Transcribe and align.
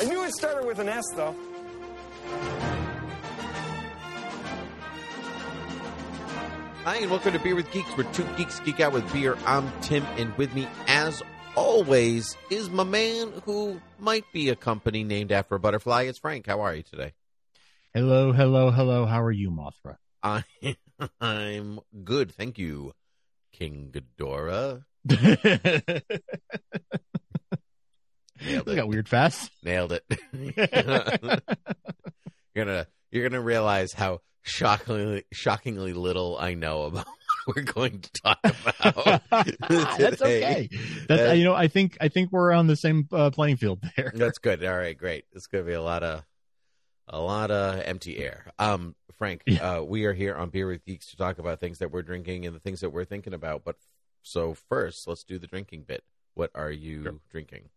I 0.00 0.04
knew 0.04 0.24
it 0.24 0.32
started 0.32 0.66
with 0.66 0.78
an 0.78 0.88
S, 0.88 1.04
though. 1.14 1.34
Hi, 6.84 6.96
and 6.96 7.10
welcome 7.10 7.32
to 7.32 7.38
Beer 7.38 7.54
with 7.54 7.70
Geeks, 7.70 7.90
where 7.96 8.06
two 8.12 8.24
geeks 8.36 8.60
geek 8.60 8.80
out 8.80 8.92
with 8.92 9.12
beer. 9.12 9.36
I'm 9.44 9.70
Tim, 9.82 10.04
and 10.16 10.34
with 10.38 10.54
me, 10.54 10.68
as 10.86 11.22
always, 11.54 12.36
is 12.50 12.70
my 12.70 12.84
man 12.84 13.32
who 13.44 13.80
might 13.98 14.24
be 14.32 14.48
a 14.48 14.56
company 14.56 15.04
named 15.04 15.32
after 15.32 15.56
a 15.56 15.60
butterfly. 15.60 16.04
It's 16.04 16.18
Frank. 16.18 16.46
How 16.46 16.60
are 16.60 16.74
you 16.74 16.82
today? 16.82 17.12
Hello, 17.92 18.32
hello, 18.32 18.70
hello. 18.70 19.04
How 19.06 19.22
are 19.22 19.32
you, 19.32 19.50
Mothra? 19.50 19.96
I, 20.22 20.44
I'm 21.20 21.80
good, 22.04 22.32
thank 22.32 22.58
you, 22.58 22.92
King 23.52 23.92
Ghidorah. 23.92 24.84
Nailed 28.44 28.68
it. 28.68 28.76
got 28.76 28.88
weird 28.88 29.08
fast. 29.08 29.50
Nailed 29.64 29.92
it. 29.92 30.04
you're 32.54 32.64
gonna 32.64 32.86
you're 33.10 33.28
gonna 33.28 33.40
realize 33.42 33.92
how 33.92 34.20
shockingly 34.42 35.24
shockingly 35.32 35.92
little 35.92 36.36
I 36.38 36.54
know 36.54 36.82
about 36.84 37.06
what 37.44 37.56
we're 37.56 37.62
going 37.62 38.00
to 38.00 38.10
talk 38.22 38.38
about. 38.44 39.22
That's 39.98 40.22
okay. 40.22 40.68
That's 41.08 41.22
That- 41.22 41.36
you 41.38 41.44
know, 41.44 41.54
I 41.54 41.68
think 41.68 41.96
I 42.00 42.08
think 42.08 42.32
we're 42.32 42.52
on 42.52 42.66
the 42.66 42.76
same 42.76 43.08
uh, 43.12 43.30
playing 43.30 43.56
field 43.56 43.82
there. 43.96 44.12
That's 44.14 44.38
good. 44.38 44.64
All 44.64 44.76
right, 44.76 44.96
great. 44.96 45.24
It's 45.32 45.46
going 45.46 45.64
to 45.64 45.68
be 45.68 45.74
a 45.74 45.82
lot 45.82 46.02
of 46.02 46.24
a 47.08 47.20
lot 47.20 47.50
of 47.50 47.80
empty 47.80 48.18
air. 48.18 48.46
Um, 48.58 48.94
Frank, 49.16 49.42
Yeah. 49.46 49.78
uh, 49.78 49.82
we 49.82 50.04
are 50.04 50.12
here 50.12 50.34
on 50.36 50.50
Beer 50.50 50.66
with 50.68 50.84
Geeks 50.84 51.10
to 51.10 51.16
talk 51.16 51.38
about 51.38 51.58
things 51.58 51.78
that 51.78 51.90
we're 51.90 52.02
drinking 52.02 52.46
and 52.46 52.54
the 52.54 52.60
things 52.60 52.80
that 52.82 52.90
we're 52.90 53.04
thinking 53.06 53.34
about. 53.34 53.64
But 53.64 53.76
so 54.22 54.54
first, 54.54 55.08
let's 55.08 55.24
do 55.24 55.38
the 55.38 55.46
drinking 55.46 55.84
bit. 55.88 56.04
What 56.34 56.50
are 56.54 56.70
you 56.70 57.02
Sure. 57.02 57.14
drinking? 57.30 57.70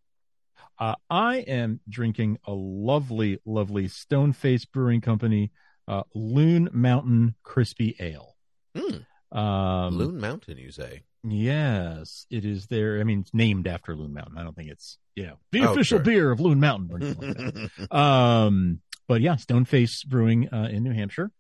Uh, 0.80 0.96
I 1.10 1.38
am 1.38 1.80
drinking 1.88 2.38
a 2.46 2.52
lovely, 2.54 3.40
lovely 3.46 3.88
Stoneface 3.88 4.66
Brewing 4.72 5.02
Company 5.02 5.52
uh, 5.88 6.04
Loon 6.16 6.70
Mountain 6.72 7.36
Crispy 7.44 7.96
Ale. 8.00 8.36
Hmm. 8.78 9.38
Um, 9.38 9.98
Loon 9.98 10.20
Mountain, 10.20 10.58
you 10.58 10.72
say? 10.72 11.04
Yes, 11.24 12.26
it 12.32 12.46
is 12.46 12.68
there. 12.68 13.00
I 13.00 13.04
mean, 13.04 13.20
it's 13.22 13.34
named 13.34 13.68
after 13.68 13.96
Loon 13.96 14.14
Mountain. 14.14 14.38
I 14.38 14.44
don't 14.44 14.56
think 14.56 14.70
it's 14.72 14.98
you 15.16 15.24
know 15.28 15.38
the 15.52 15.62
Oh, 15.62 15.72
official 15.72 15.98
sure. 15.98 16.04
beer 16.06 16.32
of 16.32 16.40
Loon 16.40 16.60
Mountain. 16.60 16.90
Or 16.92 16.98
anything 16.98 17.70
like 17.90 17.92
um 17.92 18.80
but 19.08 19.20
yeah 19.22 19.36
stoneface 19.36 20.06
brewing 20.08 20.48
uh, 20.54 20.70
in 20.72 20.84
new 20.84 20.94
hampshire 20.94 21.32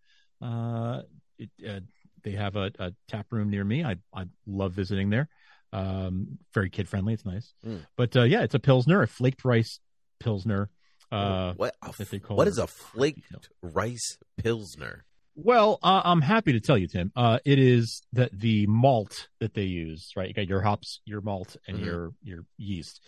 uh, 0.41 1.01
it, 1.39 1.49
uh 1.67 1.79
they 2.23 2.31
have 2.31 2.55
a, 2.57 2.69
a 2.79 2.91
tap 3.07 3.27
room 3.31 3.49
near 3.49 3.63
me 3.63 3.83
i 3.83 3.95
i 4.13 4.25
love 4.45 4.73
visiting 4.73 5.09
there 5.09 5.29
um 5.73 6.37
very 6.53 6.69
kid 6.69 6.87
friendly 6.89 7.13
it's 7.13 7.25
nice 7.25 7.53
Mm. 7.65 7.85
but 7.97 8.15
uh 8.15 8.23
yeah 8.23 8.41
it's 8.41 8.55
a 8.55 8.59
pilsner 8.59 9.01
a 9.01 9.07
flaked 9.07 9.45
rice 9.45 9.79
pilsner 10.19 10.69
uh 11.11 11.53
what? 11.53 11.75
That 11.97 12.09
they 12.09 12.19
call 12.19 12.37
what 12.37 12.47
is 12.47 12.57
a 12.57 12.67
flaked 12.67 13.49
rice 13.61 14.17
pilsner? 14.37 15.05
well 15.35 15.79
uh, 15.81 16.01
i'm 16.03 16.21
happy 16.21 16.51
to 16.53 16.59
tell 16.59 16.77
you 16.77 16.87
tim 16.87 17.11
uh 17.15 17.39
it 17.45 17.57
is 17.57 18.01
that 18.11 18.37
the 18.37 18.67
malt 18.67 19.29
that 19.39 19.53
they 19.53 19.63
use 19.63 20.11
right 20.17 20.27
you 20.27 20.33
got 20.33 20.47
your 20.47 20.61
hops 20.61 20.99
your 21.05 21.21
malt 21.21 21.55
and 21.67 21.77
Mhm. 21.79 21.85
your 21.85 22.13
your 22.21 22.45
yeast 22.57 23.01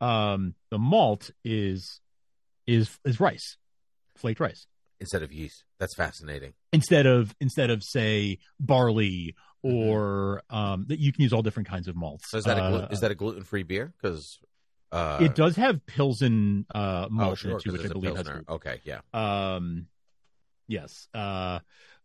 um 0.00 0.54
the 0.70 0.78
malt 0.78 1.30
is 1.44 2.00
is 2.66 2.98
is 3.04 3.18
rice 3.18 3.56
flaked 4.16 4.40
rice 4.40 4.66
Instead 5.02 5.22
of 5.22 5.32
yeast. 5.32 5.64
That's 5.78 5.94
fascinating. 5.94 6.52
instead 6.74 7.06
of 7.06 7.34
instead 7.40 7.70
of 7.70 7.82
say 7.82 8.38
barley 8.60 9.34
Mm-hmm. 9.34 9.49
Or 9.62 10.42
um 10.50 10.86
that 10.88 10.98
you 10.98 11.12
can 11.12 11.22
use 11.22 11.32
all 11.32 11.42
different 11.42 11.68
kinds 11.68 11.86
of 11.88 11.94
malts 11.96 12.30
So 12.30 12.38
is 12.38 12.44
that 12.44 12.58
a 12.58 12.62
Uh, 12.64 12.88
is 12.90 13.00
that 13.00 13.10
a 13.10 13.14
gluten 13.14 13.44
free 13.44 13.62
beer? 13.62 13.92
Because 14.00 14.38
uh, 14.92 15.18
it 15.20 15.34
does 15.34 15.56
have 15.56 15.84
pilsen 15.86 16.66
uh 16.74 17.06
oh, 17.06 17.08
malt 17.10 17.38
sure, 17.38 17.50
in 17.50 17.56
it 17.56 17.64
which 17.72 17.84
i 17.84 17.88
believe 17.88 18.16
has 18.16 18.26
gluten. 18.26 18.44
Okay, 18.48 18.80
yeah. 18.84 19.00
um 19.12 19.86
yes 20.68 21.08
uh 21.14 21.58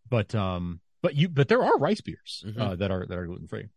but 0.10 0.34
um 0.36 0.80
but 1.02 1.16
you 1.16 1.30
but 1.30 1.48
there 1.48 1.64
are 1.64 1.78
rice 1.78 2.02
beers 2.02 2.44
Mhm. 2.48 2.60
uh 2.60 2.76
that 2.76 2.92
are 2.92 3.06
that 3.06 3.18
are 3.18 3.26
gluten 3.26 3.48
free 3.48 3.70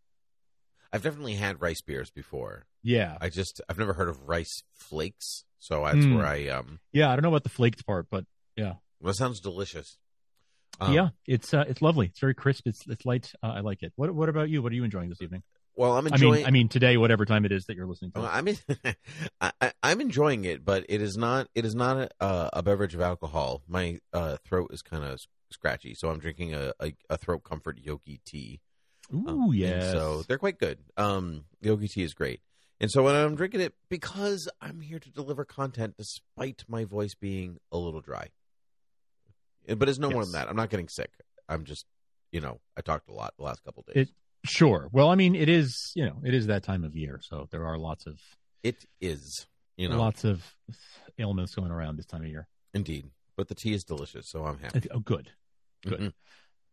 I've 0.91 1.03
definitely 1.03 1.35
had 1.35 1.61
rice 1.61 1.81
beers 1.81 2.09
before. 2.09 2.65
yeah 2.81 3.15
I 3.21 3.29
just 3.29 3.61
I've 3.69 3.77
never 3.77 3.93
heard 3.93 4.09
of 4.09 4.27
rice 4.27 4.63
flakes, 4.73 5.45
so 5.59 5.83
that's 5.85 6.05
Mm. 6.07 6.15
where 6.15 6.25
I 6.25 6.47
um. 6.47 6.79
yeah 6.91 7.09
i 7.11 7.15
don't 7.15 7.21
know 7.21 7.29
about 7.29 7.43
the 7.43 7.49
flaked 7.49 7.85
part 7.85 8.07
but 8.09 8.25
yeah, 8.55 8.73
Well, 8.99 9.11
it 9.11 9.15
sounds 9.15 9.39
delicious. 9.39 9.97
Um, 10.81 10.93
yeah 10.93 11.09
it's 11.27 11.53
uh 11.53 11.65
it's 11.67 11.81
lovely 11.81 12.07
it's 12.07 12.19
very 12.19 12.33
crisp 12.33 12.65
it's 12.67 12.85
it's 12.87 13.05
light 13.05 13.31
uh, 13.43 13.47
i 13.47 13.59
like 13.59 13.83
it 13.83 13.91
what 13.95 14.13
what 14.13 14.29
about 14.29 14.49
you 14.49 14.61
what 14.61 14.71
are 14.71 14.75
you 14.75 14.83
enjoying 14.85 15.09
this 15.09 15.21
evening 15.21 15.43
Well, 15.75 15.93
I'm 15.97 16.07
i 16.07 16.09
enjoying. 16.11 16.33
mean 16.35 16.45
i 16.45 16.51
mean 16.51 16.67
today 16.69 16.95
whatever 16.97 17.25
time 17.25 17.43
it 17.45 17.51
is 17.51 17.65
that 17.65 17.75
you're 17.75 17.85
listening 17.87 18.11
to 18.11 18.21
Well. 18.21 18.29
I 18.31 18.41
mean, 18.41 18.57
I, 19.41 19.51
I, 19.61 19.71
I'm 19.83 19.99
enjoying 20.01 20.45
it, 20.45 20.63
but 20.63 20.85
it 20.89 21.01
is 21.01 21.17
not. 21.17 21.47
It 21.55 21.65
is 21.65 21.75
not 21.75 21.97
a, 21.97 22.09
uh, 22.21 22.49
a 22.53 22.63
beverage 22.63 22.95
of 22.95 23.01
alcohol. 23.01 23.61
My 23.67 23.99
uh, 24.13 24.37
throat 24.45 24.69
is 24.73 24.81
kind 24.81 25.03
of 25.03 25.19
scratchy, 25.51 25.93
so 25.95 26.09
I'm 26.09 26.19
drinking 26.19 26.53
a, 26.53 26.73
a, 26.79 26.93
a 27.09 27.17
throat 27.17 27.43
comfort 27.43 27.77
yogi 27.81 28.19
tea. 28.25 28.59
ooh 29.13 29.27
Um, 29.27 29.49
yes 29.53 29.91
So 29.91 30.23
they're 30.27 30.37
quite 30.37 30.59
good. 30.59 30.79
Um, 30.97 31.45
yogi 31.61 31.87
tea 31.87 32.03
is 32.03 32.13
great. 32.13 32.41
And 32.81 32.89
so 32.89 33.03
when 33.03 33.15
I'm 33.15 33.35
drinking 33.35 33.61
it, 33.61 33.73
because 33.89 34.47
I'm 34.61 34.79
here 34.81 34.99
to 34.99 35.09
deliver 35.11 35.43
content, 35.43 35.95
despite 35.97 36.63
my 36.67 36.85
voice 36.85 37.13
being 37.15 37.57
a 37.71 37.77
little 37.77 37.99
dry. 38.01 38.29
But 39.77 39.89
it's 39.89 39.99
no 39.99 40.09
more 40.09 40.23
than 40.23 40.33
that. 40.33 40.47
I'm 40.49 40.55
not 40.55 40.69
getting 40.69 40.87
sick. 40.87 41.11
I'm 41.47 41.63
just, 41.65 41.85
you 42.31 42.41
know, 42.41 42.59
I 42.77 42.81
talked 42.81 43.09
a 43.09 43.13
lot 43.13 43.33
the 43.37 43.43
last 43.43 43.63
couple 43.63 43.83
of 43.87 43.95
It- 43.95 44.05
days. 44.05 44.13
Sure. 44.45 44.87
Well, 44.93 45.09
I 45.09 45.15
mean, 45.15 45.35
it 45.35 45.49
is 45.49 45.91
you 45.95 46.05
know 46.05 46.21
it 46.23 46.33
is 46.33 46.47
that 46.47 46.63
time 46.63 46.85
of 46.85 46.95
year, 46.95 47.19
so 47.21 47.47
there 47.51 47.65
are 47.65 47.77
lots 47.77 48.05
of 48.05 48.17
it 48.63 48.85
is, 49.01 49.45
you 49.75 49.89
know, 49.89 49.99
lots 49.99 50.23
of 50.23 50.55
ailments 51.17 51.53
going 51.55 51.71
around 51.71 51.97
this 51.97 52.05
time 52.05 52.21
of 52.21 52.27
year. 52.29 52.47
indeed. 52.73 53.09
But 53.35 53.47
the 53.49 53.55
tea 53.55 53.73
is 53.73 53.83
delicious, 53.83 54.29
so 54.29 54.45
I'm 54.45 54.57
happy. 54.59 54.87
Oh, 54.91 54.99
good. 54.99 55.29
good. 55.85 55.99
Mhm. 55.99 56.13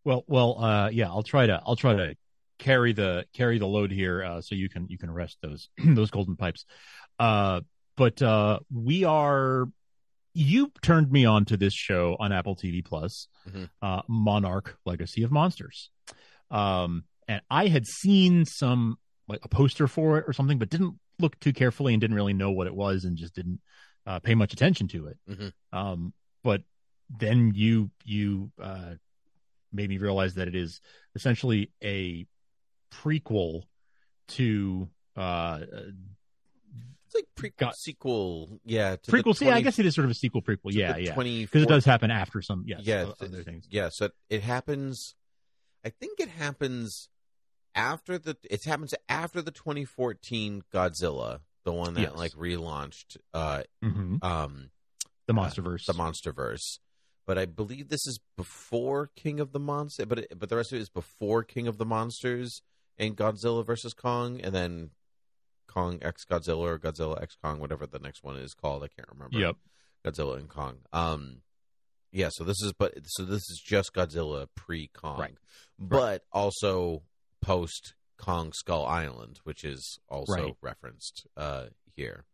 Well, 0.05 0.25
well, 0.29 0.63
uh, 0.63 0.89
yeah. 0.91 1.09
I'll 1.09 1.23
try 1.25 1.47
to 1.47 1.61
I'll 1.67 1.75
try 1.77 1.95
to 1.97 2.17
carry 2.61 2.93
the 2.93 3.27
carry 3.33 3.59
the 3.59 3.67
load 3.67 3.91
here, 3.91 4.23
uh, 4.23 4.41
so 4.43 4.55
you 4.55 4.69
can 4.69 4.87
you 4.89 4.97
can 4.99 5.11
rest 5.11 5.39
those 5.43 5.69
those 5.85 6.11
golden 6.13 6.37
pipes. 6.37 6.65
Uh, 7.19 7.63
but 7.97 8.23
uh, 8.23 8.61
we 8.73 9.03
are. 9.05 9.67
You 10.39 10.71
turned 10.83 11.11
me 11.11 11.25
on 11.25 11.47
to 11.47 11.57
this 11.57 11.73
show 11.73 12.15
on 12.21 12.31
Apple 12.31 12.55
TV 12.57 12.85
Plus, 12.85 13.27
Mhm. 13.49 13.71
uh, 13.81 14.03
Monarch: 14.07 14.79
Legacy 14.85 15.23
of 15.23 15.31
Monsters. 15.33 15.91
Um, 16.51 17.05
and 17.27 17.41
I 17.51 17.69
had 17.69 17.87
seen 17.87 18.45
some 18.45 18.99
like 19.29 19.43
a 19.45 19.49
poster 19.49 19.89
for 19.89 20.19
it 20.19 20.25
or 20.29 20.33
something, 20.35 20.59
but 20.59 20.69
didn't 20.69 21.01
look 21.19 21.41
too 21.41 21.53
carefully 21.55 21.95
and 21.95 22.01
didn't 22.03 22.15
really 22.17 22.35
know 22.35 22.51
what 22.53 22.67
it 22.67 22.75
was 22.75 23.05
and 23.07 23.17
just 23.17 23.35
didn't 23.35 23.61
uh, 24.05 24.19
pay 24.21 24.35
much 24.35 24.53
attention 24.53 24.87
to 24.89 25.07
it. 25.07 25.19
Mhm. 25.29 25.53
Um, 25.73 26.13
but 26.45 26.63
then 27.09 27.53
you 27.55 27.91
you 28.05 28.53
uh, 28.61 28.97
made 29.73 29.89
me 29.89 29.97
realize 29.99 30.35
that 30.35 30.49
it 30.49 30.55
is 30.55 30.81
essentially 31.15 31.73
a 31.83 32.27
prequel 32.93 33.63
to 34.29 34.89
uh, 35.17 35.61
It's 37.07 37.15
like 37.15 37.27
prequel, 37.39 37.57
Got- 37.59 37.77
sequel, 37.77 38.61
yeah. 38.65 38.97
To 38.97 39.11
prequel. 39.11 39.39
The 39.39 39.47
yeah, 39.47 39.55
I 39.55 39.61
guess 39.61 39.79
it 39.79 39.87
is 39.87 39.95
sort 39.95 40.05
of 40.07 40.11
a 40.11 40.15
sequel 40.15 40.43
prequel. 40.43 40.73
Yeah, 40.73 40.97
yeah, 40.97 41.15
because 41.15 41.63
it 41.63 41.69
does 41.69 41.85
happen 41.85 42.11
after 42.11 42.43
some. 42.43 42.65
Yes, 42.67 42.81
yeah, 42.83 43.07
other 43.21 43.43
things. 43.43 43.67
yeah. 43.71 43.89
So 43.91 44.11
it 44.29 44.43
happens. 44.43 45.15
I 45.85 45.91
think 45.91 46.19
it 46.21 46.29
happens 46.29 47.09
after 47.75 48.19
the. 48.19 48.37
It 48.51 48.65
happens 48.65 48.93
after 49.09 49.41
the 49.41 49.53
2014 49.53 50.63
Godzilla, 50.75 51.41
the 51.65 51.73
one 51.73 51.95
that 51.95 52.01
Yes. 52.01 52.17
like 52.17 52.33
relaunched, 52.33 53.17
uh, 53.33 53.63
hmm 53.83 54.17
um, 54.23 54.71
The 55.27 55.35
MonsterVerse. 55.35 55.87
the 55.87 55.93
MonsterVerse. 55.95 56.79
but 57.27 57.39
I 57.39 57.45
believe 57.47 57.89
this 57.89 58.07
is 58.07 58.19
before 58.37 59.11
King 59.17 59.39
of 59.41 59.53
the 59.53 59.61
Monsters. 59.61 60.07
But 60.07 60.19
it, 60.21 60.39
but 60.39 60.49
the 60.49 60.57
rest 60.57 60.73
of 60.73 60.79
it 60.79 60.83
is 60.83 60.89
before 60.91 61.45
King 61.45 61.69
of 61.69 61.79
the 61.79 61.87
Monsters 61.87 62.63
and 62.99 63.17
Godzilla 63.17 63.65
versus 63.65 63.95
Kong, 63.95 64.41
and 64.41 64.53
then 64.55 64.91
Kong 65.77 65.99
X 66.01 66.25
Godzilla 66.25 66.57
or 66.59 66.79
Godzilla 66.79 67.21
X 67.23 67.37
Kong, 67.43 67.61
whatever 67.61 67.87
the 67.87 67.99
next 67.99 68.25
one 68.25 68.37
is 68.37 68.55
called. 68.55 68.83
I 68.83 68.89
can't 68.89 69.09
remember. 69.13 69.39
Yep. 69.39 69.57
Godzilla 70.07 70.39
and 70.39 70.49
Kong. 70.49 70.79
Um, 70.95 71.43
yeah. 72.13 72.31
So 72.33 72.45
this 72.45 72.63
is 72.63 72.73
but 72.73 72.95
so 73.05 73.25
this 73.25 73.43
is 73.51 73.63
just 73.63 73.93
Godzilla 73.93 74.47
pre 74.55 74.89
Kong, 74.95 75.19
Right. 75.21 75.35
but 75.79 76.23
also 76.33 77.03
post 77.43 77.93
Kong 78.17 78.53
Skull 78.55 78.87
Island, 78.87 79.41
which 79.45 79.65
is 79.65 79.99
also 80.09 80.33
Right. 80.33 80.57
referenced 80.63 81.27
uh, 81.37 81.67
here. 81.95 82.25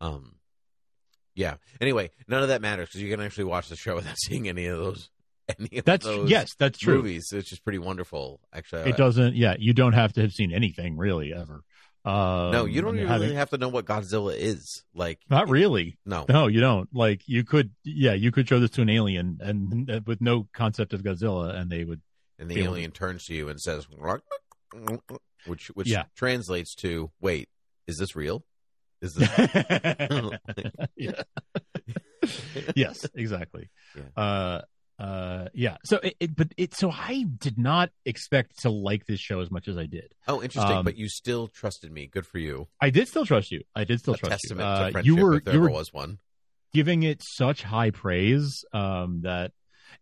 Um, 0.00 0.36
yeah. 1.34 1.56
Anyway, 1.80 2.10
none 2.28 2.42
of 2.42 2.48
that 2.50 2.62
matters 2.62 2.88
because 2.90 3.02
you 3.02 3.10
can 3.10 3.20
actually 3.20 3.44
watch 3.44 3.68
the 3.68 3.74
show 3.76 3.96
without 3.96 4.14
seeing 4.26 4.48
any 4.48 4.66
of 4.66 4.78
those. 4.78 5.10
Any 5.58 5.78
of 5.78 5.84
That's 5.84 6.04
those 6.04 6.28
yes, 6.28 6.48
that's 6.58 6.76
true. 6.78 6.96
movies, 6.96 7.28
which 7.32 7.52
is 7.52 7.60
pretty 7.60 7.78
wonderful. 7.78 8.40
Actually, 8.52 8.90
It 8.90 8.96
doesn't. 8.96 9.36
Yeah, 9.36 9.54
you 9.58 9.72
don't 9.74 9.92
have 9.92 10.12
to 10.14 10.22
have 10.22 10.32
seen 10.32 10.52
anything 10.52 10.96
really 10.96 11.32
ever. 11.32 11.62
Um, 12.06 12.52
No, 12.52 12.64
you 12.66 12.80
don't 12.82 12.90
and 12.90 12.98
even 13.00 13.08
having- 13.08 13.22
really 13.26 13.36
have 13.36 13.50
to 13.50 13.58
know 13.58 13.68
what 13.68 13.84
Godzilla 13.84 14.32
is. 14.36 14.84
Like, 14.94 15.18
Not 15.28 15.48
really. 15.48 15.98
no. 16.06 16.24
No, 16.28 16.46
you 16.46 16.60
don't. 16.60 16.88
Like 16.94 17.22
you 17.26 17.42
could. 17.42 17.72
Yeah, 17.82 18.12
you 18.12 18.30
could 18.30 18.48
show 18.48 18.60
this 18.60 18.70
to 18.72 18.82
an 18.82 18.88
alien 18.88 19.38
and, 19.42 19.88
and 19.90 20.06
with 20.06 20.20
no 20.20 20.46
concept 20.52 20.92
of 20.92 21.02
Godzilla, 21.02 21.54
and 21.54 21.68
they 21.70 21.82
would. 21.84 22.00
And 22.38 22.48
the 22.48 22.60
alien 22.62 22.92
turns 22.92 23.24
to 23.26 23.34
you 23.34 23.48
and 23.48 23.60
says, 23.60 23.88
which 25.46 25.66
which 25.74 25.88
Yeah. 25.88 26.04
translates 26.16 26.74
to, 26.76 27.10
"Wait, 27.20 27.48
is 27.88 27.96
this 27.96 28.14
real? 28.14 28.44
Is 29.00 29.14
this?" 29.14 29.28
yeah. 30.96 31.22
yes, 32.76 33.06
exactly. 33.14 33.68
Yeah. 33.96 34.22
Uh, 34.22 34.60
uh, 34.98 35.46
yeah. 35.54 35.76
So 35.84 35.98
it, 35.98 36.16
it, 36.20 36.36
but 36.36 36.48
it. 36.56 36.74
So 36.74 36.90
I 36.90 37.24
did 37.38 37.58
not 37.58 37.90
expect 38.04 38.60
to 38.62 38.70
like 38.70 39.06
this 39.06 39.20
show 39.20 39.40
as 39.40 39.50
much 39.50 39.68
as 39.68 39.76
I 39.76 39.86
did. 39.86 40.12
oh, 40.26 40.42
interesting. 40.42 40.76
Um, 40.78 40.84
but 40.84 40.96
you 40.96 41.08
still 41.08 41.48
trusted 41.48 41.92
me. 41.92 42.06
Good 42.06 42.26
for 42.26 42.38
you. 42.38 42.68
I 42.80 42.90
did 42.90 43.08
still 43.08 43.26
trust 43.26 43.50
you. 43.50 43.62
I 43.74 43.84
did 43.84 44.00
still 44.00 44.14
A 44.14 44.18
trust 44.18 44.44
you. 44.44 44.56
testament 44.56 44.96
Uh, 44.96 45.00
you 45.02 45.16
were 45.16 45.40
there 45.40 45.54
you 45.54 45.60
ever 45.60 45.68
were 45.70 45.76
was 45.76 45.92
one. 45.92 46.18
giving 46.72 47.02
it 47.02 47.22
such 47.22 47.62
high 47.62 47.90
praise 47.90 48.64
um, 48.72 49.20
that 49.22 49.52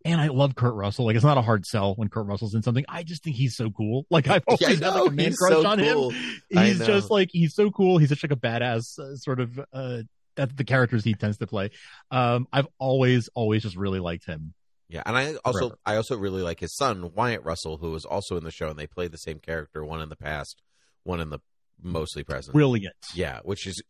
and 0.04 0.20
I 0.20 0.28
love 0.28 0.54
Kurt 0.54 0.74
Russell. 0.74 1.06
Like 1.06 1.16
it's 1.16 1.24
not 1.24 1.38
a 1.38 1.42
hard 1.42 1.66
sell 1.66 1.94
when 1.94 2.08
Kurt 2.08 2.26
Russell's 2.26 2.54
in 2.54 2.62
something. 2.62 2.84
I 2.88 3.02
just 3.02 3.22
think 3.24 3.36
he's 3.36 3.56
so 3.56 3.70
cool. 3.70 4.06
Like 4.10 4.28
I've 4.28 4.42
always 4.46 4.60
Yeah, 4.60 4.68
had 4.70 4.80
like 4.80 5.08
a 5.08 5.10
man 5.12 5.26
He's 5.26 5.36
crush 5.38 5.52
so 5.52 5.66
on 5.66 5.78
cool. 5.78 6.10
him. 6.10 6.40
He's 6.50 6.78
just 6.86 7.10
like 7.10 7.30
he's 7.32 7.54
so 7.54 7.70
cool. 7.70 7.98
He's 7.98 8.08
such 8.10 8.22
like 8.22 8.32
a 8.32 8.36
badass 8.36 8.98
uh, 8.98 9.16
sort 9.16 9.40
of 9.40 9.58
uh 9.72 10.02
that 10.36 10.56
the 10.56 10.64
characters 10.64 11.04
he 11.04 11.14
tends 11.14 11.38
to 11.38 11.46
play. 11.46 11.70
Um 12.10 12.46
I've 12.52 12.66
always 12.78 13.28
always 13.34 13.62
just 13.62 13.76
really 13.76 14.00
liked 14.00 14.24
him. 14.26 14.54
Yeah, 14.94 15.02
and 15.06 15.16
I 15.16 15.34
also 15.44 15.58
Forever. 15.58 15.78
I 15.84 15.96
also 15.96 16.16
really 16.16 16.42
like 16.42 16.60
his 16.60 16.72
son 16.76 17.10
Wyatt 17.14 17.42
Russell, 17.42 17.78
who 17.78 17.90
was 17.90 18.04
also 18.04 18.36
in 18.36 18.44
the 18.44 18.52
show, 18.52 18.68
and 18.68 18.78
they 18.78 18.86
played 18.86 19.10
the 19.10 19.18
same 19.18 19.40
character, 19.40 19.84
one 19.84 20.00
in 20.00 20.08
the 20.08 20.14
past, 20.14 20.62
one 21.02 21.18
in 21.18 21.30
the 21.30 21.40
mostly 21.82 22.22
present. 22.22 22.52
Brilliant. 22.54 22.94
Yeah, 23.12 23.40
which 23.42 23.66
is 23.66 23.82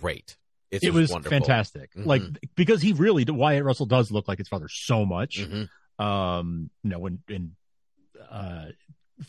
great. 0.00 0.36
It's 0.70 0.84
it 0.84 0.94
was 0.94 1.10
wonderful. 1.10 1.36
fantastic. 1.36 1.92
Mhm. 1.94 2.06
Like 2.06 2.22
because 2.54 2.80
he 2.80 2.92
really 2.92 3.24
Wyatt 3.24 3.64
Russell 3.64 3.86
does 3.86 4.12
look 4.12 4.28
like 4.28 4.38
his 4.38 4.46
father 4.46 4.68
so 4.70 5.04
much. 5.04 5.40
Mhm. 5.40 5.68
um 5.98 6.70
you 6.84 6.90
know 6.90 7.00
when 7.00 7.18
in 7.28 7.56
uh, 8.30 8.66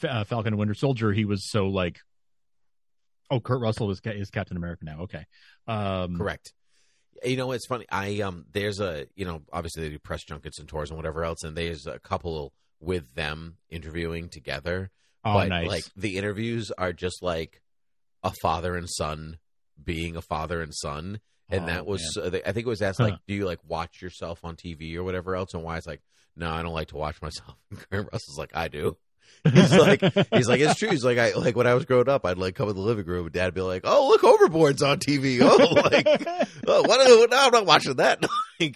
uh 0.03 0.23
falcon 0.25 0.53
and 0.53 0.59
winter 0.59 0.73
soldier 0.75 1.13
he 1.13 1.23
was 1.23 1.49
so 1.49 1.67
like 1.67 1.99
oh 3.31 3.39
kurt 3.39 3.61
russell 3.61 3.89
is, 3.89 4.01
is 4.03 4.29
captain 4.29 4.57
america 4.57 4.83
now 4.83 5.03
okay 5.03 5.25
um 5.65 6.17
Correct. 6.17 6.51
You 7.23 7.37
know, 7.37 7.51
it's 7.51 7.67
funny. 7.67 7.85
I 7.91 8.21
um, 8.21 8.45
there's 8.51 8.79
a 8.79 9.07
you 9.15 9.25
know, 9.25 9.41
obviously 9.51 9.83
they 9.83 9.89
do 9.89 9.99
press 9.99 10.23
junkets 10.23 10.59
and 10.59 10.67
tours 10.67 10.89
and 10.89 10.97
whatever 10.97 11.23
else, 11.23 11.43
and 11.43 11.55
there's 11.55 11.87
a 11.87 11.99
couple 11.99 12.53
with 12.79 13.15
them 13.15 13.57
interviewing 13.69 14.29
together. 14.29 14.91
oh 15.25 15.33
but 15.33 15.49
nice 15.49 15.67
like 15.67 15.83
the 15.95 16.17
interviews 16.17 16.71
are 16.77 16.93
just 16.93 17.23
like 17.23 17.61
a 18.23 18.31
father 18.41 18.75
and 18.75 18.87
son 18.89 19.37
being 19.83 20.15
a 20.15 20.21
father 20.21 20.61
and 20.61 20.73
son, 20.73 21.19
and 21.49 21.63
Oh, 21.63 21.67
that 21.67 21.85
was 21.85 22.01
uh, 22.21 22.29
I 22.45 22.51
think 22.51 22.65
it 22.65 22.69
was 22.69 22.81
asked 22.81 22.99
like, 22.99 23.15
do 23.27 23.33
you 23.33 23.45
like 23.45 23.59
watch 23.67 24.01
yourself 24.01 24.39
on 24.43 24.55
TV 24.55 24.95
or 24.95 25.03
whatever 25.03 25.35
else? 25.35 25.53
And 25.53 25.63
Wyatt's 25.63 25.87
like, 25.87 26.01
no, 26.35 26.51
I 26.51 26.61
don't 26.61 26.73
like 26.73 26.89
to 26.89 26.97
watch 26.97 27.21
myself. 27.21 27.55
And 27.71 27.79
Kurt 27.89 28.09
Russell's 28.11 28.37
like, 28.37 28.55
I 28.55 28.67
do. 28.67 28.97
He's 29.53 29.71
like, 29.77 30.01
he's 30.33 30.47
like, 30.50 30.59
it's 30.59 30.75
true. 30.77 30.89
He's 30.89 31.06
like, 31.06 31.18
I 31.18 31.33
like 31.33 31.56
when 31.56 31.68
I 31.68 31.74
was 31.74 31.85
growing 31.85 32.09
up, 32.09 32.25
I'd 32.25 32.38
like 32.38 32.56
come 32.56 32.68
in 32.69 32.75
the 32.75 32.81
living 32.81 33.06
room, 33.06 33.25
and 33.27 33.33
Dad'd 33.33 33.53
be 33.53 33.62
like, 33.62 33.83
"Oh, 33.85 34.09
look, 34.09 34.21
Overboard's 34.24 34.81
on 34.81 35.00
TV." 35.00 35.39
Oh, 35.41 35.74
like, 35.89 36.06
oh, 36.68 36.81
what? 36.81 37.29
No, 37.29 37.38
I'm 37.38 37.51
not 37.51 37.65
watching 37.65 37.95
that. 37.95 38.24
like, 38.59 38.75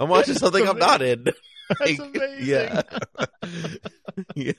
I'm 0.00 0.08
watching 0.08 0.34
something 0.34 0.66
I'm 0.66 0.78
not 0.78 1.02
in. 1.02 1.24
That's 1.24 1.80
Like, 1.80 1.98
amazing. 2.00 2.46
Yeah. 2.48 2.82
yeah. 4.34 4.52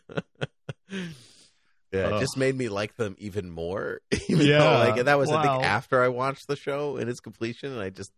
Yeah, 1.92 2.16
it 2.18 2.20
just 2.20 2.38
made 2.38 2.56
me 2.56 2.70
like 2.70 2.96
them 2.98 3.16
even 3.18 3.50
more. 3.50 4.02
Even 4.30 4.46
Yeah, 4.46 4.60
though, 4.60 4.74
like, 4.90 4.98
and 4.98 5.08
that 5.08 5.18
was 5.18 5.32
I 5.32 5.42
think 5.42 5.64
after 5.66 6.02
I 6.04 6.10
watched 6.10 6.48
the 6.48 6.56
show 6.56 6.98
and 6.98 7.10
its 7.10 7.20
completion, 7.20 7.72
and 7.72 7.82
I 7.82 7.90
just, 7.90 8.12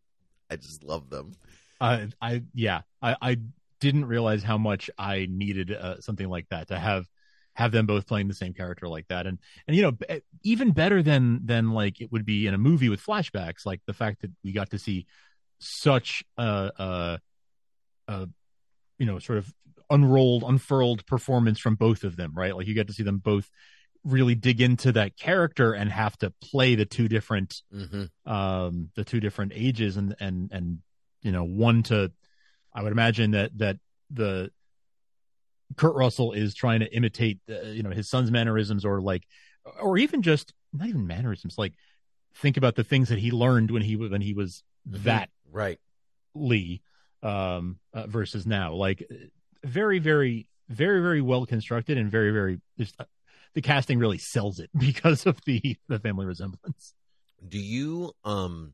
I 0.49 0.57
just 0.57 0.83
love 0.83 1.09
them. 1.09 1.35
I, 1.79 2.09
I 2.21 2.43
yeah 2.53 2.81
I, 3.01 3.15
I 3.21 3.37
didn't 3.81 4.05
realize 4.05 4.43
how 4.43 4.57
much 4.57 4.89
i 4.97 5.27
needed 5.29 5.71
uh, 5.73 5.99
something 5.99 6.29
like 6.29 6.47
that 6.49 6.69
to 6.69 6.79
have 6.79 7.05
have 7.55 7.73
them 7.73 7.85
both 7.85 8.07
playing 8.07 8.29
the 8.29 8.33
same 8.33 8.53
character 8.53 8.87
like 8.87 9.05
that 9.09 9.27
and 9.27 9.37
and 9.67 9.75
you 9.75 9.81
know 9.81 9.91
b- 9.91 10.21
even 10.43 10.71
better 10.71 11.03
than 11.03 11.41
than 11.45 11.71
like 11.71 11.99
it 11.99 12.09
would 12.09 12.25
be 12.25 12.47
in 12.47 12.53
a 12.53 12.57
movie 12.57 12.87
with 12.87 13.03
flashbacks 13.05 13.65
like 13.65 13.81
the 13.85 13.93
fact 13.93 14.21
that 14.21 14.31
we 14.43 14.53
got 14.53 14.69
to 14.69 14.79
see 14.79 15.05
such 15.59 16.23
a 16.37 16.71
uh 16.79 17.17
uh 18.07 18.25
you 18.97 19.05
know 19.05 19.19
sort 19.19 19.37
of 19.37 19.53
unrolled 19.89 20.43
unfurled 20.43 21.05
performance 21.05 21.59
from 21.59 21.75
both 21.75 22.03
of 22.05 22.15
them 22.15 22.31
right 22.33 22.55
like 22.55 22.67
you 22.67 22.73
get 22.73 22.87
to 22.87 22.93
see 22.93 23.03
them 23.03 23.17
both 23.17 23.49
really 24.05 24.33
dig 24.33 24.61
into 24.61 24.91
that 24.93 25.15
character 25.17 25.73
and 25.73 25.91
have 25.91 26.17
to 26.17 26.33
play 26.41 26.75
the 26.75 26.85
two 26.85 27.07
different 27.09 27.61
Mm-hmm. 27.73 28.31
um 28.31 28.89
the 28.95 29.03
two 29.03 29.19
different 29.19 29.51
ages 29.53 29.97
and 29.97 30.15
and 30.19 30.49
and 30.53 30.79
you 31.21 31.31
know 31.33 31.43
one 31.43 31.83
to 31.83 32.11
i 32.73 32.81
would 32.83 32.91
imagine 32.91 33.31
that 33.31 33.57
that 33.57 33.77
the 34.09 34.51
kurt 35.77 35.95
russell 35.95 36.33
is 36.33 36.53
trying 36.53 36.79
to 36.81 36.95
imitate 36.95 37.39
uh, 37.49 37.61
you 37.61 37.83
know 37.83 37.91
his 37.91 38.09
son's 38.09 38.31
mannerisms 38.31 38.85
or 38.85 39.01
like 39.01 39.23
or 39.79 39.97
even 39.97 40.21
just 40.21 40.53
not 40.73 40.87
even 40.87 41.07
mannerisms 41.07 41.55
like 41.57 41.73
think 42.35 42.57
about 42.57 42.75
the 42.75 42.83
things 42.83 43.09
that 43.09 43.19
he 43.19 43.31
learned 43.31 43.71
when 43.71 43.81
he 43.81 43.95
when 43.95 44.21
he 44.21 44.33
was 44.33 44.63
that 44.85 45.29
right. 45.51 45.79
lee 46.33 46.81
um 47.23 47.77
uh, 47.93 48.07
versus 48.07 48.45
now. 48.45 48.73
Like 48.73 49.07
very 49.63 49.99
very 49.99 50.47
very 50.69 51.01
very 51.01 51.21
well 51.21 51.45
constructed 51.45 51.97
and 51.97 52.09
very 52.09 52.31
very 52.31 52.61
just 52.77 52.95
uh, 52.99 53.05
the 53.53 53.61
casting 53.61 53.99
really 53.99 54.17
sells 54.17 54.59
it 54.59 54.69
because 54.77 55.25
of 55.25 55.39
the 55.45 55.77
the 55.87 55.99
family 55.99 56.25
resemblance. 56.25 56.93
Do 57.47 57.59
you 57.59 58.13
um, 58.23 58.73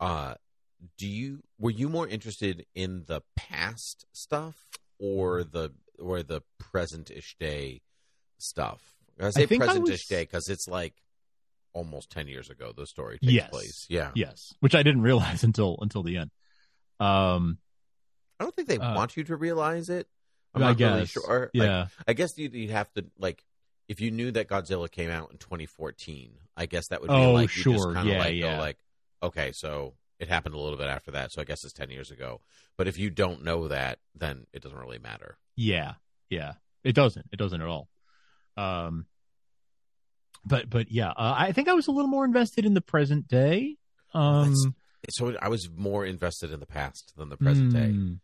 uh, 0.00 0.34
do 0.98 1.06
you 1.06 1.42
were 1.58 1.70
you 1.70 1.88
more 1.88 2.06
interested 2.06 2.66
in 2.74 3.04
the 3.06 3.22
past 3.34 4.04
stuff 4.12 4.56
or 4.98 5.42
the 5.44 5.72
or 5.98 6.22
the 6.22 6.42
present-ish 6.58 7.36
day 7.40 7.80
stuff? 8.38 8.82
I 9.20 9.30
say 9.30 9.44
I 9.44 9.46
present-ish 9.46 9.90
was- 9.92 10.04
day 10.06 10.22
because 10.22 10.48
it's 10.48 10.68
like 10.68 10.94
almost 11.72 12.10
ten 12.10 12.28
years 12.28 12.48
ago 12.50 12.72
the 12.76 12.86
story 12.86 13.18
takes 13.18 13.32
Yes. 13.32 13.50
place. 13.50 13.86
Yeah, 13.88 14.10
Yes, 14.14 14.54
which 14.60 14.74
I 14.74 14.82
didn't 14.82 15.02
realize 15.02 15.42
until 15.48 15.78
until 15.80 16.02
the 16.02 16.16
end. 16.18 16.30
Um, 17.00 17.58
I 18.40 18.44
don't 18.44 18.54
think 18.54 18.68
they 18.68 18.78
Uh, 18.78 18.94
want 18.94 19.16
you 19.16 19.24
to 19.24 19.36
realize 19.36 19.88
it. 19.88 20.08
I'm 20.54 20.62
I 20.62 20.66
not 20.72 20.78
really 20.80 21.00
guess. 21.00 21.08
sure. 21.10 21.50
Like, 21.54 21.66
yeah, 21.66 21.86
I 22.08 22.12
guess 22.14 22.36
you'd, 22.38 22.54
you'd 22.54 22.70
have 22.70 22.90
to 22.94 23.04
like 23.18 23.42
if 23.88 24.00
you 24.00 24.10
knew 24.10 24.30
that 24.32 24.48
Godzilla 24.48 24.90
came 24.90 25.10
out 25.10 25.30
in 25.30 25.38
2014. 25.38 26.32
I 26.58 26.64
guess 26.66 26.88
that 26.88 27.02
would 27.02 27.08
be 27.08 27.14
Oh, 27.14 27.32
like 27.32 27.54
you 27.54 27.64
just 27.64 27.82
sure. 27.84 27.92
kind 27.92 28.08
of 28.08 28.14
Yeah, 28.14 28.18
like 28.18 28.34
yeah. 28.34 28.54
go 28.56 28.60
like, 28.60 28.78
okay, 29.22 29.52
so 29.52 29.92
it 30.18 30.28
happened 30.28 30.54
a 30.54 30.58
little 30.58 30.78
bit 30.78 30.88
after 30.88 31.10
that, 31.12 31.32
so 31.32 31.40
I 31.40 31.44
guess 31.44 31.62
it's 31.64 31.72
10 31.74 31.90
years 31.90 32.10
ago. 32.10 32.40
But 32.76 32.88
if 32.88 32.98
you 32.98 33.10
don't 33.10 33.44
know 33.44 33.68
that, 33.68 33.98
then 34.14 34.46
it 34.52 34.62
doesn't 34.62 34.78
really 34.78 34.98
matter. 34.98 35.38
yeah, 35.56 35.94
yeah. 36.30 36.54
It 36.84 36.94
doesn't. 36.94 37.26
It 37.32 37.36
doesn't 37.36 37.60
at 37.60 37.66
all. 37.68 37.88
Um, 38.56 39.06
but 40.44 40.70
but 40.70 40.90
yeah, 40.92 41.10
uh, 41.10 41.34
I 41.36 41.50
think 41.52 41.68
I 41.68 41.72
was 41.74 41.88
a 41.88 41.90
little 41.90 42.08
more 42.08 42.24
invested 42.24 42.64
in 42.64 42.74
the 42.74 42.80
present 42.80 43.26
day. 43.28 43.76
Um, 44.14 44.54
That's- 44.54 45.16
So 45.16 45.36
I 45.42 45.48
was 45.48 45.68
more 45.70 46.04
invested 46.06 46.52
in 46.52 46.60
the 46.60 46.66
past 46.66 47.12
than 47.16 47.28
the 47.28 47.36
present 47.36 47.72
day. 47.72 47.90
mm, 47.92 48.20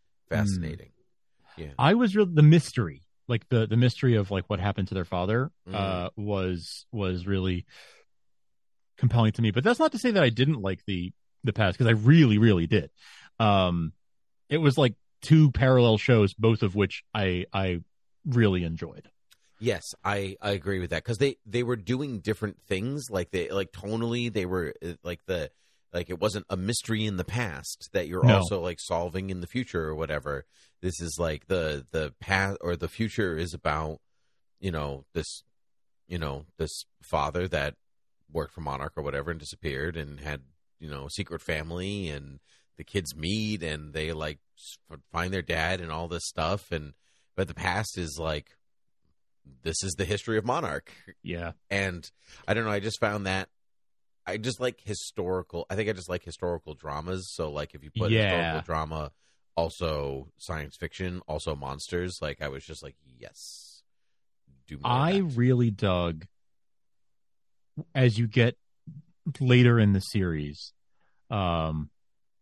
Yeah, 1.57 1.71
I 1.77 1.93
was 1.93 2.15
real 2.15 2.25
the 2.25 2.41
mystery, 2.41 3.03
like 3.27 3.47
the 3.49 3.67
the 3.67 3.77
mystery 3.77 4.15
of 4.15 4.31
like 4.31 4.49
what 4.49 4.59
happened 4.59 4.87
to 4.89 4.93
their 4.93 5.05
father, 5.05 5.51
Mm. 5.67 5.75
uh, 5.75 6.09
was 6.15 6.85
was 6.91 7.27
really 7.27 7.65
compelling 8.97 9.33
to 9.33 9.41
me. 9.41 9.51
But 9.51 9.63
that's 9.63 9.79
not 9.79 9.91
to 9.91 9.99
say 9.99 10.11
that 10.11 10.23
I 10.23 10.29
didn't 10.29 10.61
like 10.61 10.85
the 10.85 11.13
the 11.43 11.53
past 11.53 11.77
because 11.77 11.87
I 11.89 11.97
really 11.97 12.37
really 12.37 12.67
did. 12.67 12.89
Um, 13.39 13.93
it 14.49 14.57
was 14.57 14.77
like 14.77 14.95
two 15.21 15.51
parallel 15.51 15.97
shows, 15.97 16.33
both 16.33 16.63
of 16.63 16.75
which 16.75 17.03
I 17.13 17.45
I 17.53 17.79
really 18.25 18.63
enjoyed. 18.63 19.09
Yes, 19.59 19.83
I, 20.03 20.35
I 20.41 20.51
agree 20.51 20.79
with 20.79 20.89
that 20.89 21.03
because 21.03 21.19
they, 21.19 21.37
they 21.45 21.63
were 21.63 21.77
doing 21.77 22.19
different 22.19 22.59
things 22.67 23.05
like 23.09 23.31
they 23.31 23.49
like 23.49 23.71
tonally 23.71 24.31
they 24.31 24.45
were 24.45 24.73
uh, 24.85 24.93
like 25.03 25.21
the 25.25 25.51
like 25.93 26.09
it 26.09 26.19
wasn't 26.19 26.45
a 26.49 26.57
mystery 26.57 27.05
in 27.05 27.15
the 27.15 27.23
past 27.23 27.89
that 27.93 28.07
you're 28.07 28.25
No. 28.25 28.37
also 28.39 28.59
like 28.59 28.79
solving 28.81 29.29
in 29.29 29.39
the 29.39 29.47
future 29.47 29.83
or 29.85 29.95
whatever. 29.95 30.45
This 30.81 30.99
is 30.99 31.15
like 31.17 31.47
the 31.47 31.85
the 31.91 32.13
past 32.19 32.57
or 32.59 32.75
the 32.75 32.89
future 32.89 33.37
is 33.37 33.53
about 33.53 33.99
you 34.59 34.71
know 34.71 35.05
this 35.13 35.43
you 36.07 36.17
know 36.17 36.45
this 36.57 36.83
father 37.01 37.47
that 37.47 37.75
worked 38.29 38.53
for 38.53 38.61
Monarch 38.61 38.93
or 38.97 39.03
whatever 39.03 39.31
and 39.31 39.39
disappeared 39.39 39.95
and 39.95 40.19
had 40.19 40.41
you 40.83 40.89
know 40.89 41.07
secret 41.07 41.41
family 41.41 42.09
and 42.09 42.39
the 42.77 42.83
kids 42.83 43.15
meet 43.15 43.63
and 43.63 43.93
they 43.93 44.11
like 44.11 44.39
find 45.11 45.33
their 45.33 45.41
dad 45.41 45.79
and 45.79 45.91
all 45.91 46.09
this 46.09 46.27
stuff 46.27 46.71
and 46.71 46.93
but 47.35 47.47
the 47.47 47.53
past 47.53 47.97
is 47.97 48.17
like 48.19 48.57
this 49.63 49.81
is 49.83 49.93
the 49.93 50.05
history 50.05 50.37
of 50.37 50.45
Monarch 50.45 50.91
Yeah. 51.23 51.53
and 51.69 52.09
I 52.47 52.53
don't 52.53 52.65
know. 52.65 52.71
I 52.71 52.79
just 52.79 52.99
found 52.99 53.25
that 53.27 53.49
I 54.25 54.37
just 54.37 54.59
like 54.59 54.79
historical. 54.81 55.65
I 55.69 55.75
think 55.75 55.89
I 55.89 55.93
just 55.93 56.09
like 56.09 56.23
historical 56.23 56.75
dramas. 56.75 57.29
So 57.33 57.51
like 57.51 57.75
if 57.75 57.83
you 57.83 57.91
put 57.91 58.09
Yeah. 58.11 58.23
historical 58.23 58.61
drama, 58.61 59.11
also 59.57 60.29
science 60.37 60.77
fiction, 60.77 61.21
also 61.27 61.55
monsters, 61.55 62.19
like 62.21 62.41
I 62.41 62.47
was 62.47 62.63
just 62.65 62.83
like 62.83 62.95
yes, 63.19 63.83
do 64.67 64.79
I 64.83 65.17
really 65.17 65.71
dug 65.71 66.25
as 67.95 68.17
you 68.17 68.27
get 68.27 68.55
later 69.39 69.79
in 69.79 69.93
the 69.93 69.99
series. 69.99 70.73
Um, 71.29 71.89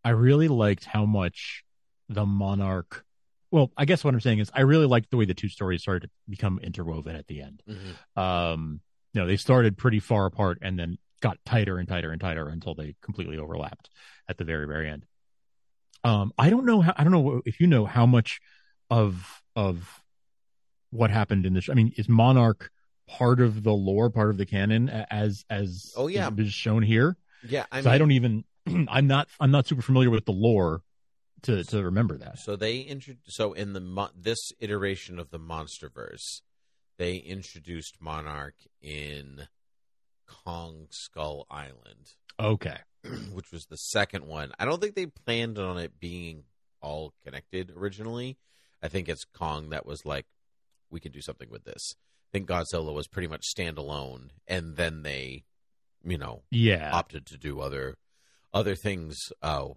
I 0.03 0.09
really 0.11 0.47
liked 0.47 0.85
how 0.85 1.05
much 1.05 1.63
the 2.09 2.25
monarch. 2.25 3.05
Well, 3.51 3.71
I 3.77 3.85
guess 3.85 4.03
what 4.03 4.13
I'm 4.13 4.21
saying 4.21 4.39
is 4.39 4.50
I 4.53 4.61
really 4.61 4.85
liked 4.85 5.11
the 5.11 5.17
way 5.17 5.25
the 5.25 5.33
two 5.33 5.50
stories 5.50 5.81
started 5.81 6.03
to 6.03 6.09
become 6.29 6.59
interwoven 6.63 7.15
at 7.15 7.27
the 7.27 7.41
end. 7.41 7.61
Mhm. 7.67 8.21
Um, 8.21 8.81
you 9.13 9.21
know, 9.21 9.27
they 9.27 9.38
started 9.38 9.77
pretty 9.77 10.00
far 10.00 10.25
apart 10.25 10.59
and 10.61 10.79
then 10.79 10.97
got 11.21 11.38
tighter 11.45 11.77
and 11.77 11.88
tighter 11.88 12.11
and 12.11 12.19
tighter 12.19 12.47
until 12.47 12.73
they 12.73 12.95
completely 13.01 13.38
overlapped 13.38 13.89
at 14.27 14.38
the 14.38 14.45
very, 14.45 14.65
very 14.65 14.89
end. 14.89 15.05
Um, 16.03 16.31
I 16.38 16.50
don't 16.50 16.65
know 16.65 16.81
how, 16.81 16.93
I 16.97 17.03
don't 17.03 17.11
know 17.11 17.41
if 17.45 17.59
you 17.59 17.67
know 17.67 17.85
how 17.85 18.05
much 18.05 18.39
of, 18.89 19.43
of 19.55 20.01
what 20.89 21.11
happened 21.11 21.45
in 21.45 21.53
this. 21.53 21.69
I 21.69 21.73
mean, 21.73 21.93
is 21.97 22.09
Monarch 22.09 22.71
part 23.12 23.39
of 23.41 23.63
the 23.63 23.74
lore, 23.74 24.10
part 24.10 24.30
of 24.30 24.38
the 24.38 24.46
canon 24.46 24.89
as, 24.89 25.44
as, 25.50 25.91
Oh, 25.98 26.08
yeah. 26.08 26.30
is 26.38 26.53
shown 26.53 26.82
here? 26.84 27.18
yeah. 27.48 27.65
I, 27.72 27.82
so 27.82 27.86
mean, 27.89 27.94
I 27.96 27.98
don't 27.98 28.12
even, 28.12 28.44
I'm 28.89 29.08
not, 29.08 29.27
I'm 29.39 29.51
not 29.51 29.68
super 29.68 29.82
familiar 29.82 30.10
with 30.10 30.25
the 30.25 30.32
lore 30.32 30.82
to, 31.44 31.63
to 31.65 31.84
remember 31.84 32.18
that. 32.20 32.39
So 32.39 32.56
they 32.56 32.77
intro- 32.77 33.15
So 33.27 33.53
in 33.53 33.74
the 33.74 33.80
mo- 33.82 34.12
this 34.18 34.51
iteration 34.60 35.20
of 35.20 35.30
the 35.32 35.39
MonsterVerse, 35.39 36.41
they 36.98 37.15
introduced 37.18 37.98
Monarch 38.00 38.56
in 38.82 39.48
Kong 40.27 40.88
Skull 40.91 41.46
Island. 41.50 42.13
Okay. 42.39 42.77
which 43.34 43.51
was 43.51 43.65
the 43.65 43.75
second 43.77 44.25
one. 44.25 44.51
I 44.60 44.65
don't 44.65 44.80
think 44.82 44.96
they 44.96 45.08
planned 45.08 45.58
on 45.58 45.77
it 45.77 46.00
being 46.00 46.44
all 46.82 47.13
connected 47.25 47.72
originally. 47.75 48.38
I 48.82 48.88
think 48.88 49.10
it's 49.10 49.25
Kong 49.25 49.70
that 49.70 49.86
was 49.86 50.06
like, 50.06 50.25
we 50.89 51.00
can 51.00 51.12
do 51.12 51.22
something 51.22 51.50
with 51.50 51.63
this. 51.63 51.96
I 52.31 52.38
think 52.38 52.47
Godzilla 52.47 52.93
was 52.93 53.07
pretty 53.07 53.27
much 53.27 53.43
standalone, 53.53 54.29
and 54.47 54.77
then 54.77 55.03
they, 55.03 55.43
you 56.03 56.17
know, 56.17 56.43
Yeah. 56.50 56.91
opted 56.93 57.25
to 57.27 57.38
do 57.38 57.59
other 57.59 57.97
other 58.53 58.75
things 58.75 59.17
uh, 59.41 59.69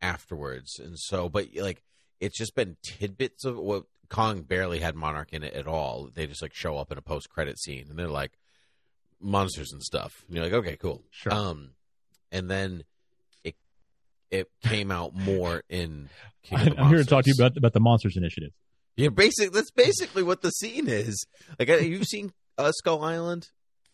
afterwards. 0.00 0.78
And 0.78 0.98
so, 0.98 1.28
but 1.28 1.48
like, 1.56 1.82
it's 2.20 2.38
just 2.38 2.54
been 2.54 2.76
tidbits 2.82 3.44
of 3.44 3.56
what 3.58 3.84
Kong 4.08 4.42
barely 4.42 4.80
had 4.80 4.94
Monarch 4.94 5.32
in 5.32 5.42
it 5.42 5.54
at 5.54 5.66
all. 5.66 6.08
They 6.14 6.26
just 6.26 6.42
like 6.42 6.54
show 6.54 6.78
up 6.78 6.90
in 6.92 6.98
a 6.98 7.02
post 7.02 7.28
credit 7.28 7.58
scene, 7.58 7.86
and 7.90 7.98
they're 7.98 8.08
like 8.08 8.32
monsters 9.20 9.72
and 9.72 9.82
stuff. 9.82 10.24
And 10.26 10.36
you're 10.36 10.44
like, 10.44 10.54
okay, 10.54 10.76
cool. 10.76 11.02
Sure. 11.10 11.32
Um, 11.32 11.70
and 12.32 12.50
then 12.50 12.84
it 13.44 13.56
it 14.30 14.48
came 14.62 14.90
out 14.90 15.14
more 15.14 15.62
in. 15.68 16.08
King 16.42 16.58
I'm 16.58 16.74
the 16.76 16.84
here 16.86 16.98
to 16.98 17.04
talk 17.04 17.24
to 17.24 17.30
you 17.30 17.34
about, 17.38 17.56
about 17.58 17.72
the 17.74 17.80
Monsters 17.80 18.16
Initiative. 18.16 18.52
Yeah, 18.98 19.08
basic. 19.08 19.52
That's 19.52 19.70
basically 19.70 20.22
what 20.22 20.42
the 20.42 20.50
scene 20.50 20.88
is. 20.88 21.24
Like, 21.58 21.68
you've 21.68 21.82
you 21.84 22.04
seen 22.04 22.32
uh, 22.58 22.72
Skull 22.72 23.02
Island? 23.02 23.46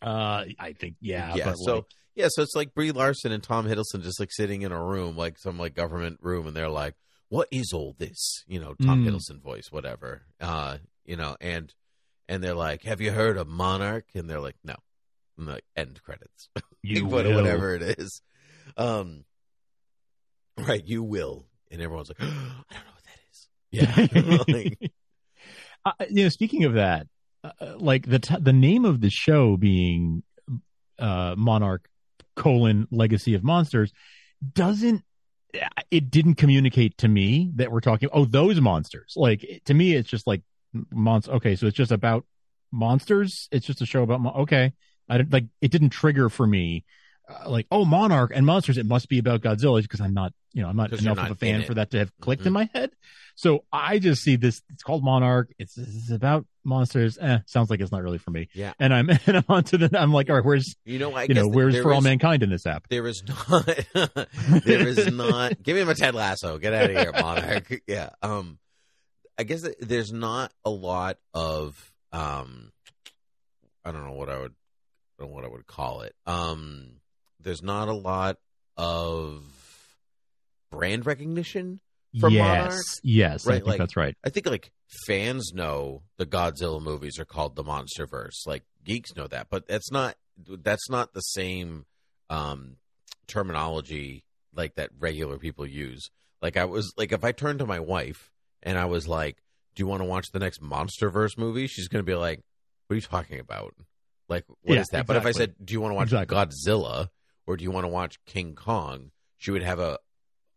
Uh, 0.03 0.45
I 0.59 0.73
think, 0.73 0.97
yeah. 1.01 1.35
yeah. 1.37 1.45
but 1.45 1.55
So 1.57 1.75
like- 1.77 1.85
yeah, 2.17 2.27
so 2.31 2.43
it's 2.43 2.55
like 2.57 2.75
Brie 2.75 2.91
Larson 2.93 3.31
and 3.33 3.43
Tom 3.43 3.67
Hiddleston 3.67 4.03
just 4.03 4.19
like 4.21 4.31
sitting 4.33 4.63
in 4.63 4.73
a 4.73 4.83
room, 4.85 5.17
like 5.17 5.37
some 5.39 5.59
like 5.59 5.75
government 5.75 6.19
room, 6.21 6.47
and 6.47 6.55
they're 6.57 6.69
like, 6.69 6.95
"What 7.29 7.49
is 7.51 7.73
all 7.73 7.95
this?" 7.99 8.45
You 8.47 8.61
know, 8.61 8.75
Tom 8.83 9.05
Mm. 9.05 9.09
Hiddleston 9.11 9.43
voice, 9.43 9.65
whatever. 9.71 10.23
Uh, 10.41 10.79
you 11.05 11.17
know, 11.17 11.37
and 11.41 11.73
and 12.29 12.43
they're 12.43 12.55
like, 12.55 12.85
"Have 12.85 13.01
you 13.01 13.11
heard 13.13 13.37
of 13.37 13.49
Monarch?" 13.49 14.07
And 14.15 14.31
they're 14.31 14.41
like, 14.41 14.55
"No." 14.63 14.77
And 15.37 15.49
like, 15.49 15.65
end 15.77 16.01
credits. 16.03 16.49
You 16.87 17.07
will. 17.07 17.35
whatever 17.35 17.75
it 17.75 17.99
is. 17.99 18.21
Um, 18.77 19.25
right, 20.59 20.85
you 20.85 21.03
will, 21.03 21.47
and 21.71 21.81
everyone's 21.83 22.11
like, 22.11 22.21
"I 22.21 22.25
don't 22.27 22.37
know 22.37 22.53
what 22.61 22.69
that 22.71 22.77
is." 22.87 22.94
Yeah, 23.75 24.43
Like, 24.49 24.93
uh, 25.85 25.93
you 26.11 26.25
know, 26.25 26.29
speaking 26.29 26.65
of 26.65 26.75
that, 26.75 27.07
uh, 27.43 27.51
like 27.77 28.07
the 28.07 28.19
t- 28.19 28.37
the 28.41 28.53
name 28.53 28.85
of 28.85 29.01
the 29.01 29.11
show 29.11 29.57
being 29.57 30.23
uh, 30.99 31.35
Monarch 31.37 31.89
colon 32.37 32.89
Legacy 32.91 33.35
of 33.35 33.45
Monsters 33.45 33.93
doesn't 34.53 35.03
it 35.91 36.11
didn't 36.11 36.35
communicate 36.35 36.99
to 36.99 37.09
me 37.09 37.53
that 37.55 37.71
we're 37.71 37.81
talking 37.81 38.09
oh 38.13 38.25
those 38.25 38.61
monsters. 38.61 39.15
Like 39.17 39.63
to 39.67 39.75
me 39.75 39.95
it's 39.95 40.09
just 40.09 40.27
like 40.27 40.43
monster 40.91 41.33
okay 41.33 41.55
so 41.55 41.67
it's 41.67 41.77
just 41.77 41.93
about 41.93 42.25
monsters? 42.73 43.49
It's 43.53 43.67
just 43.67 43.81
a 43.83 43.87
show 43.87 44.03
about 44.03 44.21
mon- 44.21 44.35
okay. 44.35 44.73
I 45.09 45.19
didn't 45.19 45.33
like 45.33 45.45
it 45.61 45.71
didn't 45.71 45.91
trigger 45.91 46.29
for 46.29 46.47
me 46.47 46.85
uh, 47.29 47.49
like 47.51 47.67
oh 47.71 47.85
Monarch 47.85 48.33
and 48.35 48.45
monsters 48.47 48.79
it 48.79 48.87
must 48.87 49.09
be 49.09 49.19
about 49.19 49.41
Godzilla 49.41 49.81
because 49.83 50.01
I'm 50.01 50.15
not 50.15 50.33
you 50.53 50.63
know 50.63 50.69
I'm 50.69 50.77
not 50.77 50.93
enough 50.93 51.17
not 51.17 51.31
of 51.31 51.37
a 51.37 51.39
fan 51.39 51.63
for 51.65 51.75
that 51.75 51.91
to 51.93 51.99
have 51.99 52.13
clicked 52.21 52.43
Mhm. 52.43 52.47
in 52.47 52.53
my 52.53 52.71
head 52.75 52.91
so 53.37 53.65
I 53.73 53.99
just 53.99 54.23
see 54.23 54.37
this. 54.37 54.63
It's 54.71 54.85
called 54.85 55.03
Monarch. 55.03 55.53
It's, 55.59 55.77
it's 55.77 56.13
about 56.13 56.47
monsters. 56.63 57.19
Eh, 57.21 57.39
sounds 57.47 57.69
like 57.69 57.81
it's 57.81 57.91
not 57.91 58.01
really 58.01 58.19
for 58.19 58.31
me. 58.31 58.49
Yeah. 58.55 58.75
And 58.79 58.95
I'm 58.95 59.11
and 59.27 59.39
I'm 59.39 59.45
onto 59.49 59.77
the. 59.77 59.99
I'm 60.01 60.13
like, 60.13 60.31
all 60.31 60.37
right, 60.37 60.45
where's 60.45 60.77
you 60.85 61.01
know, 61.01 61.13
I 61.13 61.25
you 61.25 61.35
know 61.35 61.49
where's 61.49 61.77
for 61.81 61.93
all 61.93 62.01
mankind 62.01 62.45
in 62.45 62.51
this 62.51 62.65
app? 62.65 62.87
There 62.89 63.09
is 63.09 63.25
not. 63.27 63.67
there 64.65 64.87
is 64.87 65.13
not. 65.13 65.61
Give 65.65 65.77
me 65.77 65.83
my 65.83 65.95
Ted 65.95 66.15
Lasso. 66.15 66.59
Get 66.59 66.73
out 66.75 66.91
of 66.91 66.97
here, 66.97 67.11
Monarch. 67.13 67.83
yeah. 67.89 68.11
Um, 68.23 68.61
I 69.37 69.43
guess 69.43 69.67
there's 69.81 70.13
not 70.13 70.53
a 70.65 70.71
lot 70.71 71.19
of 71.35 71.93
um, 72.13 72.71
I 73.85 73.91
don't 73.91 74.05
know 74.07 74.13
what 74.13 74.29
I 74.29 74.39
would, 74.39 74.53
I 75.19 75.23
don't 75.25 75.31
know 75.31 75.35
what 75.35 75.45
I 75.45 75.49
would 75.49 75.67
call 75.67 76.03
it. 76.03 76.15
Um, 76.25 77.01
there's 77.45 77.63
not 77.63 77.89
a 77.89 77.93
lot 77.95 78.39
of 78.77 79.43
brand 80.71 81.07
recognition 81.07 81.81
from 82.21 82.33
yes, 82.33 82.43
Monarch. 82.63 82.83
yes, 83.03 83.47
I 83.47 83.53
think 83.55 83.67
like- 83.67 83.79
that's 83.79 83.97
right. 83.97 84.17
I 84.25 84.31
think 84.31 84.47
like 84.47 84.71
fans 85.07 85.53
know 85.55 86.03
the 86.17 86.27
Godzilla 86.27 86.81
movies 86.83 87.19
are 87.19 87.25
called 87.25 87.57
the 87.57 87.65
MonsterVerse. 87.65 88.47
Like 88.47 88.63
geeks 88.85 89.15
know 89.17 89.27
that, 89.29 89.49
but 89.51 89.67
that's 89.67 89.91
not 89.91 90.17
that's 90.49 90.89
not 90.91 91.13
the 91.13 91.21
same 91.21 91.87
um, 92.31 92.77
terminology 93.27 94.25
like 94.55 94.75
that 94.77 94.91
regular 94.99 95.39
people 95.39 95.67
use. 95.67 96.11
Like 96.43 96.57
I 96.57 96.65
was 96.65 96.93
like 96.97 97.13
if 97.13 97.25
I 97.25 97.33
turned 97.33 97.59
to 97.61 97.67
my 97.67 97.81
wife 97.81 98.31
and 98.63 98.79
I 98.79 98.85
was 98.87 99.09
like, 99.09 99.39
"Do 99.75 99.83
you 99.83 99.87
want 99.87 100.01
to 100.03 100.07
watch 100.07 100.27
the 100.33 100.39
next 100.39 100.63
MonsterVerse 100.63 101.37
movie?" 101.39 101.67
She's 101.67 101.89
going 101.89 102.05
to 102.05 102.07
be 102.11 102.15
like, 102.17 102.41
"What 102.87 102.95
are 102.95 102.97
you 102.97 103.01
talking 103.03 103.41
about? 103.41 103.75
Like 104.29 104.45
what 104.63 104.79
is 104.79 104.89
Yeah, 104.93 104.99
that?" 104.99 105.07
But 105.07 105.17
if 105.17 105.27
I 105.27 105.33
said, 105.33 105.55
"Do 105.65 105.73
you 105.73 105.81
want 105.81 105.93
to 105.93 105.97
watch 105.97 106.13
Exactly. 106.13 106.37
Godzilla?" 106.37 107.09
Or 107.47 107.57
"Do 107.57 107.65
you 107.65 107.71
want 107.71 107.85
to 107.85 107.89
watch 107.89 108.19
King 108.27 108.55
Kong?" 108.55 109.11
she 109.37 109.51
would 109.51 109.63
have 109.63 109.79
a 109.79 109.99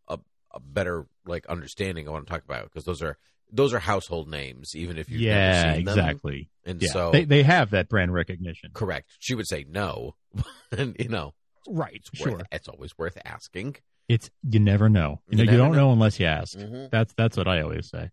a, 0.08 0.18
a 0.54 0.60
better 0.60 1.06
like 1.26 1.46
understanding 1.46 2.06
of 2.06 2.12
what 2.12 2.18
I'm 2.20 2.26
talking 2.26 2.44
about 2.48 2.64
because 2.64 2.84
those 2.84 3.02
are 3.02 3.16
those 3.50 3.72
are 3.72 3.78
household 3.78 4.28
names, 4.28 4.72
even 4.76 4.98
if 4.98 5.08
you've 5.08 5.20
yeah, 5.22 5.62
never 5.62 5.76
seen 5.76 5.84
them. 5.86 5.98
exactly. 5.98 6.50
And 6.66 6.82
Yeah, 6.82 6.90
so, 6.92 7.10
they 7.12 7.24
they 7.24 7.42
have 7.42 7.70
that 7.70 7.88
brand 7.88 8.12
recognition. 8.12 8.70
correct. 8.74 9.10
She 9.18 9.34
would 9.34 9.48
say 9.48 9.64
no, 9.68 10.16
and 10.72 10.94
you 10.98 11.08
know, 11.08 11.34
Right, 11.66 11.94
it's 11.96 12.10
sure. 12.14 12.32
worth, 12.32 12.46
it's 12.52 12.68
always 12.68 12.96
worth 12.98 13.16
asking. 13.24 13.76
It's 14.08 14.30
you 14.42 14.58
never 14.60 14.88
know. 14.88 15.20
You, 15.28 15.38
You 15.38 15.44
know, 15.44 15.52
you 15.52 15.58
don't 15.58 15.72
know. 15.72 15.78
know. 15.88 15.92
unless 15.92 16.18
you 16.20 16.26
ask. 16.26 16.56
Mhm. 16.58 16.90
That's 16.90 17.12
that's 17.14 17.36
what 17.36 17.46
I 17.48 17.60
always 17.62 17.88
say. 17.90 18.10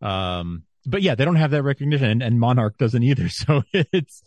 Um, 0.00 0.64
but 0.84 1.00
yeah, 1.02 1.14
they 1.14 1.24
don't 1.24 1.36
have 1.36 1.52
that 1.52 1.62
recognition, 1.62 2.10
and, 2.10 2.22
and 2.22 2.40
Monarch 2.40 2.76
doesn't 2.78 3.02
either. 3.02 3.28
So 3.30 3.62
it's, 3.72 4.22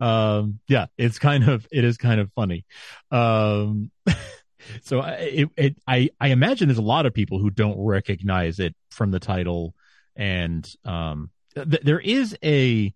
um, 0.00 0.60
yeah, 0.68 0.86
it's 0.96 1.18
kind 1.18 1.48
of 1.48 1.66
it 1.70 1.84
is 1.84 1.96
kind 1.96 2.20
of 2.20 2.32
funny. 2.32 2.64
Um, 3.10 3.90
so 4.82 5.00
I, 5.00 5.12
it, 5.12 5.48
it 5.56 5.76
I 5.86 6.10
I 6.20 6.28
imagine 6.28 6.68
there's 6.68 6.78
a 6.78 6.82
lot 6.82 7.06
of 7.06 7.14
people 7.14 7.38
who 7.38 7.50
don't 7.50 7.78
recognize 7.78 8.58
it 8.58 8.74
from 8.90 9.10
the 9.10 9.20
title, 9.20 9.74
and 10.16 10.68
um, 10.84 11.30
th- 11.54 11.82
there 11.82 12.00
is 12.00 12.36
a 12.44 12.94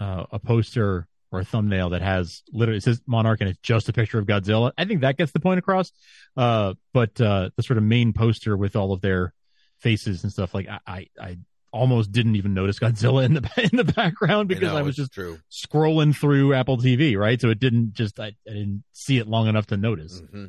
uh, 0.00 0.24
a 0.30 0.38
poster 0.38 1.06
or 1.32 1.40
a 1.40 1.44
thumbnail 1.44 1.90
that 1.90 2.02
has 2.02 2.42
literally 2.52 2.78
it 2.78 2.82
says 2.82 3.00
Monarch 3.06 3.40
and 3.40 3.48
it's 3.48 3.58
just 3.62 3.88
a 3.88 3.92
picture 3.92 4.18
of 4.18 4.26
Godzilla. 4.26 4.72
I 4.76 4.84
think 4.84 5.00
that 5.00 5.16
gets 5.16 5.32
the 5.32 5.40
point 5.40 5.58
across. 5.58 5.90
Uh, 6.36 6.74
but 6.92 7.18
uh, 7.20 7.50
the 7.56 7.62
sort 7.62 7.78
of 7.78 7.84
main 7.84 8.12
poster 8.12 8.56
with 8.56 8.76
all 8.76 8.92
of 8.92 9.00
their 9.00 9.32
faces 9.78 10.22
and 10.22 10.32
stuff 10.32 10.54
like 10.54 10.68
I, 10.68 10.78
I, 10.86 11.06
I 11.18 11.38
almost 11.72 12.12
didn't 12.12 12.36
even 12.36 12.54
notice 12.54 12.78
Godzilla 12.78 13.24
in 13.24 13.34
the 13.34 13.68
in 13.72 13.76
the 13.76 13.84
background 13.84 14.48
because 14.48 14.72
know, 14.72 14.76
I 14.76 14.82
was 14.82 14.96
just 14.96 15.12
true. 15.12 15.38
scrolling 15.50 16.14
through 16.16 16.54
Apple 16.54 16.78
TV, 16.78 17.16
right? 17.16 17.40
So 17.40 17.50
it 17.50 17.58
didn't 17.58 17.94
just 17.94 18.20
I, 18.20 18.26
I 18.26 18.32
didn't 18.46 18.84
see 18.92 19.18
it 19.18 19.26
long 19.26 19.48
enough 19.48 19.66
to 19.68 19.76
notice. 19.76 20.20
hmm 20.20 20.46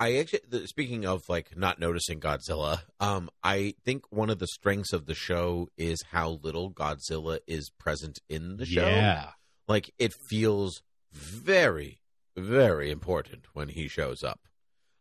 I 0.00 0.18
actually, 0.18 0.42
the, 0.48 0.68
speaking 0.68 1.04
of 1.06 1.28
like 1.28 1.56
not 1.56 1.80
noticing 1.80 2.20
Godzilla, 2.20 2.82
um, 3.00 3.30
I 3.42 3.74
think 3.84 4.04
one 4.10 4.30
of 4.30 4.38
the 4.38 4.46
strengths 4.46 4.92
of 4.92 5.06
the 5.06 5.14
show 5.14 5.70
is 5.76 5.98
how 6.12 6.38
little 6.40 6.70
Godzilla 6.70 7.40
is 7.48 7.70
present 7.80 8.20
in 8.28 8.58
the 8.58 8.66
show. 8.66 8.86
Yeah. 8.86 9.30
Like 9.66 9.92
it 9.98 10.14
feels 10.28 10.82
very, 11.12 12.00
very 12.36 12.92
important 12.92 13.46
when 13.54 13.70
he 13.70 13.88
shows 13.88 14.22
up. 14.22 14.38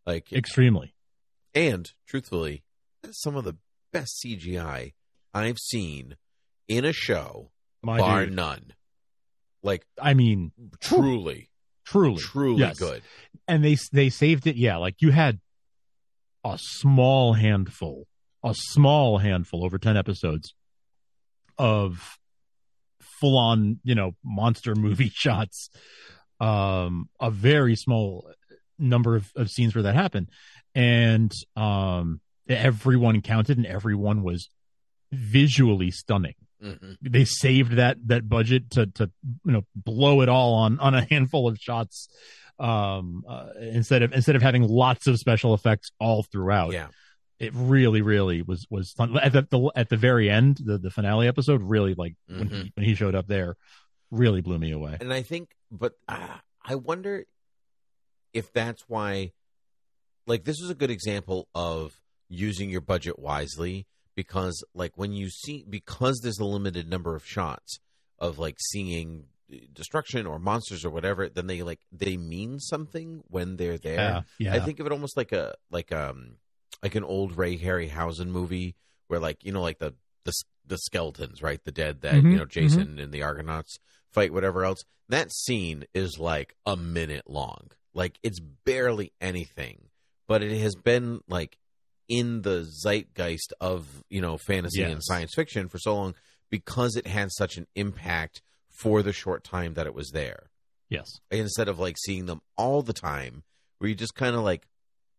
Like 0.08 0.34
Extremely. 0.34 0.96
and 1.54 1.92
truthfully, 2.08 2.64
that's 3.04 3.22
some 3.22 3.36
of 3.36 3.44
the 3.44 3.58
best 3.94 4.20
CGI 4.26 4.94
I've 5.34 5.58
seen 5.60 6.16
in 6.68 6.86
a 6.86 6.94
show, 6.94 7.52
My 7.84 7.98
bar 8.00 8.26
dude. 8.26 8.34
none. 8.36 8.74
Like 9.64 9.86
I 10.02 10.14
mean, 10.14 10.52
truly, 10.80 11.50
truly, 11.86 12.22
truly 12.22 12.60
Yes. 12.60 12.78
good. 12.80 13.02
and 13.48 13.64
they 13.64 13.78
they 13.92 14.10
saved 14.10 14.48
it. 14.48 14.56
Yeah, 14.56 14.78
like 14.78 14.96
you 15.02 15.12
had 15.12 15.40
a 16.44 16.58
small 16.62 17.34
handful, 17.34 18.08
a 18.44 18.54
small 18.56 19.18
handful 19.18 19.66
over 19.66 19.78
ten 19.78 19.98
episodes 19.98 20.54
of 21.58 22.18
full 23.02 23.38
on, 23.38 23.80
you 23.84 23.96
know, 23.96 24.16
monster 24.24 24.76
movie 24.76 25.12
shots. 25.14 25.70
Um, 26.40 27.10
a 27.20 27.32
very 27.32 27.76
small 27.76 28.30
number 28.78 29.16
of, 29.16 29.32
of 29.36 29.50
scenes 29.50 29.74
where 29.74 29.82
that 29.84 29.96
happened, 29.96 30.30
and 30.76 31.32
um, 31.56 32.22
everyone 32.48 33.22
counted, 33.22 33.58
and 33.58 33.66
everyone 33.66 34.22
was 34.22 34.50
visually 35.12 35.92
stunning. 35.92 36.36
Hmm 36.62 36.74
they 37.02 37.24
saved 37.26 37.74
that 37.74 37.98
that 38.08 38.28
budget 38.28 38.72
to 38.72 38.88
to 38.88 39.12
you 39.46 39.52
know 39.52 39.62
blow 39.76 40.22
it 40.22 40.30
all 40.30 40.56
on 40.56 40.80
on 40.80 40.96
a 40.96 41.06
handful 41.10 41.48
of 41.48 41.58
shots 41.60 42.08
um 42.60 43.24
uh, 43.30 43.50
instead 43.60 44.02
of 44.02 44.12
instead 44.14 44.36
of 44.36 44.42
having 44.42 44.64
lots 44.64 45.06
of 45.06 45.18
special 45.18 45.54
effects 45.54 45.92
all 46.00 46.24
throughout. 46.24 46.74
Yeah. 46.74 46.88
it 47.40 47.52
really 47.54 48.02
really 48.02 48.42
was 48.42 48.66
was 48.72 48.92
fun. 48.94 49.16
At 49.20 49.34
the, 49.34 49.48
the 49.52 49.72
at 49.76 49.90
the 49.90 49.98
very 49.98 50.30
end 50.32 50.58
the 50.64 50.80
the 50.80 50.90
finale 50.90 51.28
episode 51.28 51.62
really 51.62 51.94
like 51.94 52.16
when 52.28 52.50
Mhm. 52.50 52.64
he 52.64 52.72
when 52.76 52.86
he 52.88 52.96
showed 52.96 53.14
up 53.14 53.28
there 53.28 53.56
really 54.10 54.42
blew 54.42 54.58
me 54.58 54.72
away. 54.72 54.98
And 55.00 55.14
I 55.14 55.22
think, 55.22 55.50
but 55.70 55.94
uh, 56.08 56.38
I 56.66 56.76
wonder 56.76 57.26
if 58.34 58.52
that's 58.54 58.84
why, 58.88 59.32
like, 60.26 60.44
this 60.46 60.60
is 60.62 60.70
a 60.70 60.76
good 60.76 60.90
example 60.92 61.48
of 61.54 61.94
using 62.30 62.70
your 62.70 62.82
budget 62.82 63.20
wisely 63.20 63.86
because, 64.18 64.64
like, 64.74 64.98
when 64.98 65.14
you 65.14 65.30
see, 65.30 65.64
because 65.70 66.20
there's 66.24 66.40
a 66.40 66.44
limited 66.44 66.90
number 66.90 67.16
of 67.16 67.24
shots 67.24 67.80
of, 68.18 68.40
like, 68.40 68.58
seeing 68.72 69.26
destruction 69.72 70.26
or 70.26 70.40
monsters 70.40 70.84
or 70.84 70.90
whatever, 70.90 71.30
then 71.30 71.46
they, 71.46 71.62
like, 71.62 71.82
they 71.92 72.18
mean 72.18 72.60
something 72.60 73.24
when 73.28 73.58
they're 73.58 73.78
there. 73.78 73.96
yeah 73.96 74.22
yeah 74.40 74.56
I 74.56 74.60
think 74.60 74.80
of 74.80 74.88
it 74.88 74.92
almost 74.92 75.16
like 75.16 75.32
a, 75.32 75.54
like, 75.70 75.92
um, 75.92 76.38
like 76.82 76.96
an 76.96 77.04
old 77.04 77.38
Ray 77.38 77.60
Harryhausen 77.60 78.28
movie 78.28 78.76
where, 79.08 79.20
like, 79.20 79.46
you 79.46 79.52
know, 79.52 79.62
like 79.62 79.78
the, 79.78 79.94
the, 80.24 80.34
the 80.66 80.80
skeletons, 80.80 81.44
right? 81.44 81.64
The 81.64 81.72
dead 81.72 82.02
that, 82.02 82.16
Mhm, 82.16 82.32
you 82.32 82.38
know, 82.38 82.46
Jason 82.46 82.98
and 83.00 83.14
the 83.14 83.22
Argonauts 83.22 83.78
fight, 84.12 84.34
whatever 84.34 84.66
else. 84.66 84.84
That 85.10 85.32
scene 85.32 85.86
is 85.94 86.18
like 86.18 86.56
a 86.66 86.76
minute 86.76 87.30
long. 87.30 87.70
Like 87.94 88.18
it's 88.24 88.40
barely 88.40 89.14
anything, 89.22 89.90
but 90.28 90.42
it 90.42 90.60
has 90.60 90.76
been 90.76 91.22
like 91.30 91.58
in 92.10 92.42
the 92.44 92.64
zeitgeist 92.64 93.54
of 93.60 94.04
you 94.10 94.22
know 94.22 94.38
fantasy 94.38 94.82
and 94.84 95.04
science 95.04 95.34
fiction 95.36 95.68
for 95.68 95.78
so 95.78 95.96
long 95.96 96.16
because 96.50 96.96
it 96.96 97.08
had 97.08 97.30
such 97.32 97.58
an 97.58 97.68
impact 97.76 98.42
for 98.70 99.02
the 99.02 99.12
short 99.14 99.44
time 99.44 99.74
that 99.74 99.88
it 99.88 99.94
was 99.94 100.12
there. 100.12 100.50
yes 100.90 101.20
Instead 101.32 101.68
of 101.68 101.80
like 101.80 101.98
seeing 102.06 102.26
them 102.28 102.42
all 102.58 102.82
the 102.82 102.94
time, 102.94 103.44
where 103.80 103.90
you 103.90 103.96
just 103.96 104.16
kind 104.16 104.36
of 104.36 104.44
like, 104.44 104.68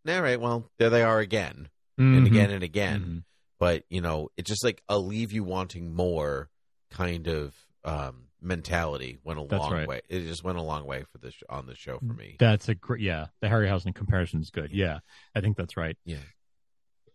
all 0.08 0.22
right, 0.22 0.40
well, 0.40 0.70
there 0.78 0.88
they 0.90 1.02
are 1.02 1.18
again 1.18 1.68
and 1.98 2.24
Mhm. 2.24 2.26
again 2.26 2.50
and 2.50 2.62
again 2.62 3.00
Mhm. 3.02 3.24
but 3.58 3.84
you 3.90 4.00
know 4.00 4.28
it's 4.36 4.48
just 4.48 4.64
like 4.64 4.82
a 4.88 4.98
leave 4.98 5.32
you 5.32 5.42
wanting 5.44 5.92
more 5.94 6.48
kind 6.90 7.26
of 7.26 7.54
um 7.84 8.28
mentality 8.40 9.18
went 9.24 9.40
a 9.40 9.44
That's 9.48 9.60
long 9.60 9.72
right. 9.72 9.88
way 9.88 10.00
it 10.08 10.20
just 10.20 10.44
went 10.44 10.58
a 10.58 10.62
long 10.62 10.84
way 10.86 11.02
for 11.10 11.18
this 11.18 11.34
on 11.50 11.66
the 11.66 11.74
show 11.74 11.98
for 11.98 12.14
me 12.14 12.36
That's 12.38 12.68
a 12.68 12.74
great, 12.76 13.00
yeah. 13.02 13.26
The 13.40 13.48
Harryhausen 13.48 13.94
comparison 13.94 14.40
is 14.40 14.50
good. 14.50 14.70
Yeah, 14.72 15.00
I 15.34 15.40
think 15.40 15.56
that's 15.56 15.76
right. 15.76 15.98
Yeah. 16.04 16.18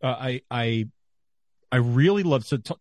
Uh, 0.03 0.07
I 0.19 0.41
I 0.51 0.85
I 1.71 1.77
really 1.77 2.23
love 2.23 2.45
so 2.45 2.57
t- 2.57 2.73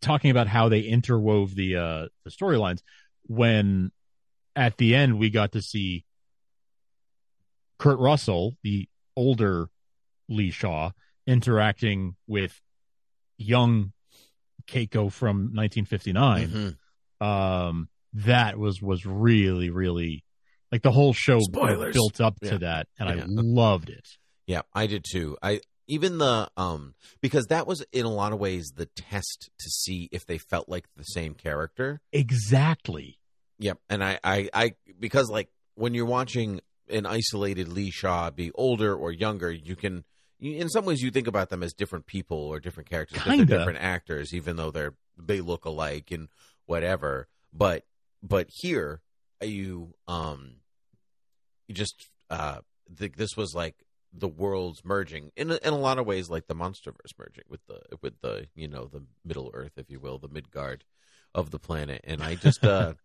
talking 0.00 0.30
about 0.30 0.46
how 0.48 0.68
they 0.68 0.82
interwove 0.84 1.54
the 1.54 1.76
uh 1.76 2.08
the 2.24 2.30
storylines 2.30 2.80
when 3.26 3.90
at 4.54 4.76
the 4.76 4.94
end 4.94 5.18
we 5.18 5.30
got 5.30 5.52
to 5.52 5.62
see 5.62 6.04
Kurt 7.78 7.98
Russell, 7.98 8.56
the 8.62 8.88
older 9.16 9.68
Lee 10.28 10.50
Shaw, 10.50 10.90
interacting 11.26 12.16
with 12.26 12.60
young 13.38 13.92
Keiko 14.66 15.10
from 15.10 15.50
1959 15.54 16.76
Mhm. 17.20 17.26
um 17.26 17.88
that 18.12 18.58
was 18.58 18.80
was 18.80 19.04
really 19.04 19.70
really 19.70 20.24
like 20.70 20.82
the 20.82 20.92
whole 20.92 21.12
show 21.12 21.40
Spoilers. 21.40 21.92
built 21.94 22.20
up 22.20 22.38
to 22.40 22.46
Yeah. 22.52 22.58
that 22.58 22.88
and 22.98 23.08
Yeah. 23.08 23.22
i 23.24 23.26
loved 23.28 23.90
it 23.90 24.06
yeah 24.46 24.62
i 24.74 24.86
did 24.86 25.04
too 25.10 25.36
i 25.42 25.60
even 25.86 26.18
the 26.18 26.48
um 26.56 26.94
because 27.20 27.46
that 27.46 27.66
was 27.66 27.84
in 27.92 28.04
a 28.04 28.12
lot 28.12 28.32
of 28.32 28.38
ways 28.38 28.72
the 28.76 28.86
test 28.86 29.50
to 29.58 29.68
see 29.68 30.08
if 30.12 30.26
they 30.26 30.38
felt 30.38 30.68
like 30.68 30.86
the 30.96 31.04
same 31.04 31.34
character 31.34 32.00
exactly 32.12 33.18
Yep, 33.62 33.78
and 33.88 34.02
I, 34.02 34.18
I, 34.24 34.50
I, 34.52 34.74
because 34.98 35.30
like 35.30 35.48
when 35.76 35.94
you're 35.94 36.04
watching 36.04 36.60
an 36.88 37.06
isolated 37.06 37.68
Lee 37.68 37.92
Shaw 37.92 38.30
be 38.30 38.50
older 38.56 38.92
or 38.92 39.12
younger, 39.12 39.52
you 39.52 39.76
can, 39.76 40.02
you, 40.40 40.56
in 40.56 40.68
some 40.68 40.84
ways, 40.84 41.00
you 41.00 41.12
think 41.12 41.28
about 41.28 41.48
them 41.48 41.62
as 41.62 41.72
different 41.72 42.06
people 42.06 42.38
or 42.38 42.58
different 42.58 42.90
characters, 42.90 43.22
they're 43.22 43.36
Kinda. 43.36 43.58
different 43.58 43.78
actors, 43.80 44.34
even 44.34 44.56
though 44.56 44.72
they're 44.72 44.94
they 45.16 45.40
look 45.40 45.64
alike 45.64 46.10
and 46.10 46.28
whatever. 46.66 47.28
But, 47.52 47.84
but 48.20 48.48
here 48.50 49.00
you, 49.40 49.94
um, 50.08 50.54
you 51.68 51.74
just, 51.76 52.08
uh, 52.30 52.62
th- 52.98 53.12
this 53.12 53.36
was 53.36 53.54
like 53.54 53.76
the 54.12 54.28
worlds 54.28 54.84
merging 54.84 55.32
in 55.36 55.50
a, 55.50 55.58
in 55.62 55.72
a 55.72 55.78
lot 55.78 55.98
of 55.98 56.06
ways, 56.06 56.28
like 56.28 56.46
the 56.46 56.54
MonsterVerse 56.54 57.18
merging 57.18 57.44
with 57.48 57.66
the 57.66 57.80
with 58.02 58.20
the 58.20 58.46
you 58.54 58.68
know 58.68 58.86
the 58.86 59.04
Middle 59.24 59.50
Earth, 59.54 59.72
if 59.76 59.90
you 59.90 60.00
will, 60.00 60.18
the 60.18 60.28
Midgard 60.28 60.84
of 61.34 61.50
the 61.50 61.58
planet, 61.58 62.02
and 62.04 62.22
I 62.22 62.34
just. 62.34 62.64
uh 62.64 62.94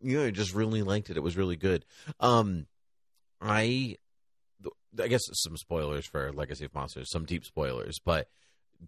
you 0.00 0.18
know, 0.18 0.26
I 0.26 0.30
just 0.30 0.54
really 0.54 0.82
liked 0.82 1.10
it. 1.10 1.16
It 1.16 1.22
was 1.22 1.36
really 1.36 1.56
good. 1.56 1.84
Um, 2.18 2.66
I, 3.40 3.96
I 4.98 5.08
guess 5.08 5.22
some 5.32 5.56
spoilers 5.56 6.06
for 6.06 6.32
Legacy 6.32 6.64
of 6.64 6.74
Monsters, 6.74 7.10
some 7.10 7.24
deep 7.24 7.44
spoilers. 7.44 7.98
But 8.04 8.28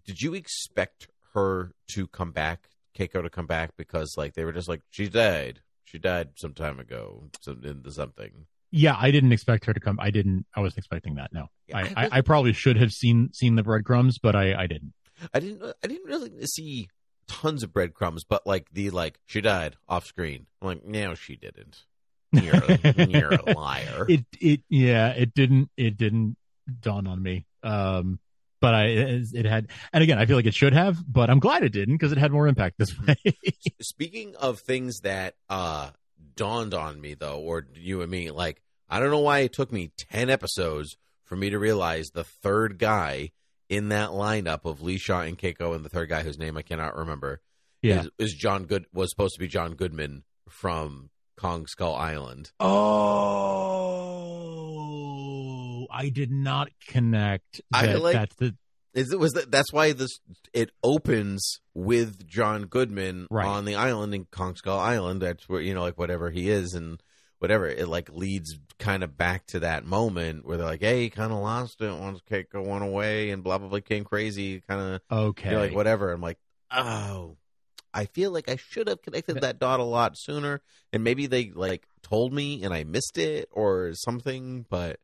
did 0.05 0.21
you 0.21 0.33
expect 0.33 1.07
her 1.33 1.71
to 1.91 2.07
come 2.07 2.31
back, 2.31 2.69
Keiko 2.97 3.23
to 3.23 3.29
come 3.29 3.47
back, 3.47 3.71
because 3.77 4.15
like 4.17 4.33
they 4.33 4.45
were 4.45 4.51
just 4.51 4.69
like 4.69 4.81
she 4.89 5.07
died, 5.07 5.61
she 5.83 5.99
died 5.99 6.29
some 6.35 6.53
time 6.53 6.79
ago, 6.79 7.29
some 7.41 7.63
into 7.63 7.91
something. 7.91 8.47
Yeah 8.75 8.95
i 8.99 9.11
didn't 9.11 9.31
expect 9.31 9.65
her 9.65 9.73
to 9.73 9.79
come 9.79 9.97
i 10.01 10.09
didn't 10.11 10.45
i 10.55 10.59
wasn't 10.59 10.77
expecting 10.79 11.15
that 11.15 11.31
no 11.31 11.47
Yeah, 11.67 11.77
I, 11.77 11.81
I 11.95 12.09
I 12.17 12.21
probably 12.21 12.51
should 12.53 12.75
have 12.77 12.91
seen 12.91 13.31
seen 13.31 13.55
the 13.55 13.63
breadcrumbs 13.63 14.17
but 14.17 14.35
i 14.35 14.53
i 14.55 14.67
didn't 14.67 14.93
I 15.33 15.39
didn't, 15.39 15.63
I 15.83 15.87
didn't 15.87 16.05
really 16.05 16.45
see 16.47 16.89
tons 17.27 17.63
of 17.63 17.71
breadcrumbs, 17.71 18.23
but 18.25 18.45
like 18.45 18.67
the 18.73 18.89
like 18.89 19.19
she 19.25 19.39
died 19.41 19.77
off 19.87 20.05
screen. 20.05 20.47
I'm 20.61 20.67
like, 20.67 20.85
no, 20.85 21.13
she 21.13 21.37
didn't. 21.37 21.85
You're 22.33 22.55
a, 22.55 23.05
you're 23.07 23.33
a 23.33 23.53
liar. 23.53 24.05
it 24.09 24.25
it 24.41 24.61
yeah 24.67 25.09
it 25.09 25.33
didn't 25.33 25.69
it 25.77 25.95
didn't 25.97 26.35
dawn 26.81 27.05
on 27.07 27.21
me 27.21 27.45
um 27.61 28.19
but 28.59 28.73
i 28.73 28.85
it, 28.85 29.23
it 29.33 29.45
had 29.45 29.67
and 29.93 30.01
again 30.03 30.17
i 30.17 30.25
feel 30.25 30.35
like 30.35 30.45
it 30.47 30.53
should 30.55 30.73
have 30.73 30.97
but 31.07 31.29
i'm 31.29 31.39
glad 31.39 31.61
it 31.63 31.69
didn't 31.73 31.93
because 31.95 32.11
it 32.11 32.17
had 32.17 32.31
more 32.31 32.47
impact 32.47 32.77
this 32.79 32.97
way 33.07 33.15
Speaking 33.81 34.35
of 34.37 34.59
things 34.61 35.01
that 35.01 35.35
uh 35.49 35.91
dawned 36.35 36.73
on 36.73 36.99
me 37.01 37.13
though, 37.13 37.39
or 37.39 37.65
you 37.75 38.01
and 38.01 38.09
me, 38.11 38.31
like 38.31 38.61
I 38.89 38.99
don't 38.99 39.11
know 39.11 39.19
why 39.19 39.39
it 39.39 39.53
took 39.53 39.71
me 39.71 39.91
ten 39.97 40.29
episodes 40.29 40.95
for 41.23 41.35
me 41.35 41.49
to 41.49 41.57
realize 41.59 42.07
the 42.13 42.23
third 42.23 42.77
guy 42.77 43.31
in 43.69 43.89
that 43.89 44.09
lineup 44.09 44.65
of 44.65 44.81
Lee 44.81 44.97
Shaw 44.97 45.21
and 45.21 45.37
Keiko 45.37 45.73
and 45.75 45.83
the 45.85 45.89
third 45.89 46.09
guy 46.09 46.21
whose 46.23 46.37
name 46.37 46.57
I 46.57 46.61
cannot 46.61 46.95
remember 46.95 47.41
yeah 47.81 48.01
is, 48.01 48.09
is 48.19 48.33
John 48.33 48.65
Good 48.65 48.85
was 48.93 49.09
supposed 49.09 49.33
to 49.35 49.39
be 49.39 49.47
John 49.47 49.73
Goodman 49.75 50.23
from 50.49 51.09
Kong 51.37 51.65
Skull 51.67 51.95
Island. 51.95 52.51
oh 54.93 55.87
i 55.91 56.09
did 56.09 56.31
not 56.31 56.69
connect 56.87 57.61
I 57.73 57.93
like- 57.93 58.13
that's 58.13 58.35
the 58.35 58.55
Is 58.93 59.11
it 59.11 59.19
was 59.19 59.31
that, 59.33 59.49
that's 59.51 59.73
why 59.73 59.91
this 59.93 60.19
it 60.53 60.69
opens 60.83 61.59
with 61.73 62.27
John 62.27 62.65
Goodman 62.65 63.27
Right. 63.31 63.45
on 63.47 63.65
the 63.65 63.75
island 63.75 64.13
in 64.13 64.25
Kong 64.25 64.55
Skull 64.55 64.79
Island. 64.79 65.21
That's 65.21 65.49
where 65.49 65.61
you 65.61 65.73
know 65.73 65.81
like 65.81 65.97
whatever 65.97 66.29
he 66.29 66.49
is 66.49 66.73
and 66.73 67.01
whatever 67.39 67.67
it 67.67 67.87
like 67.87 68.09
leads 68.11 68.57
kind 68.79 69.03
of 69.03 69.17
back 69.17 69.45
to 69.47 69.59
that 69.61 69.83
moment 69.85 70.45
where 70.45 70.57
they're 70.57 70.65
like, 70.65 70.81
hey, 70.81 71.01
he 71.01 71.09
kind 71.09 71.31
of 71.31 71.39
lost 71.39 71.81
it 71.81 71.91
once 71.91 72.21
Keiko 72.29 72.65
went 72.65 72.83
away 72.83 73.31
and 73.31 73.43
blah 73.43 73.57
blah 73.57 73.67
blah 73.67 73.79
came 73.79 74.03
crazy. 74.03 74.61
Kind 74.61 74.81
of 74.81 75.01
okay 75.11 75.57
like 75.57 75.73
whatever. 75.73 76.11
I'm 76.11 76.21
like, 76.21 76.37
oh, 76.71 77.37
I 77.95 78.05
feel 78.05 78.31
like 78.31 78.47
I 78.49 78.57
should 78.57 78.87
have 78.87 79.01
connected 79.01 79.41
that 79.41 79.59
dot 79.59 79.79
a 79.79 79.83
lot 79.83 80.17
sooner, 80.17 80.61
and 80.91 81.03
maybe 81.03 81.25
they 81.25 81.51
like 81.53 81.87
told 82.03 82.31
me 82.31 82.63
and 82.63 82.73
I 82.73 82.83
missed 82.83 83.17
it 83.17 83.49
or 83.51 83.93
something, 83.95 84.65
but. 84.69 84.99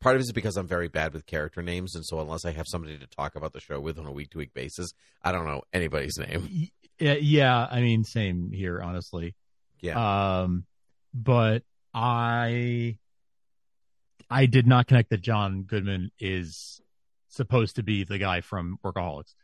Part 0.00 0.16
of 0.16 0.20
it 0.20 0.24
is 0.24 0.32
because 0.32 0.56
I'm 0.56 0.66
very 0.66 0.88
bad 0.88 1.12
with 1.12 1.26
character 1.26 1.62
names, 1.62 1.94
and 1.94 2.04
so 2.04 2.20
unless 2.20 2.44
I 2.44 2.52
have 2.52 2.66
somebody 2.68 2.98
to 2.98 3.06
talk 3.06 3.34
about 3.36 3.52
the 3.52 3.60
show 3.60 3.80
with 3.80 3.98
on 3.98 4.06
a 4.06 4.12
week 4.12 4.30
to 4.30 4.38
week 4.38 4.54
basis, 4.54 4.92
I 5.22 5.32
don't 5.32 5.46
know 5.46 5.62
anybody's 5.72 6.18
name. 6.18 6.68
Yeah, 6.98 7.16
yeah, 7.20 7.66
I 7.70 7.82
mean, 7.82 8.04
same 8.04 8.52
here, 8.52 8.80
honestly. 8.80 9.34
Yeah. 9.80 10.40
Um, 10.40 10.64
but 11.12 11.62
I, 11.92 12.96
I 14.30 14.46
did 14.46 14.66
not 14.66 14.86
connect 14.86 15.10
that 15.10 15.20
John 15.20 15.64
Goodman 15.64 16.10
is 16.18 16.80
supposed 17.28 17.76
to 17.76 17.82
be 17.82 18.04
the 18.04 18.16
guy 18.16 18.40
from 18.40 18.78
Workaholics. 18.82 19.34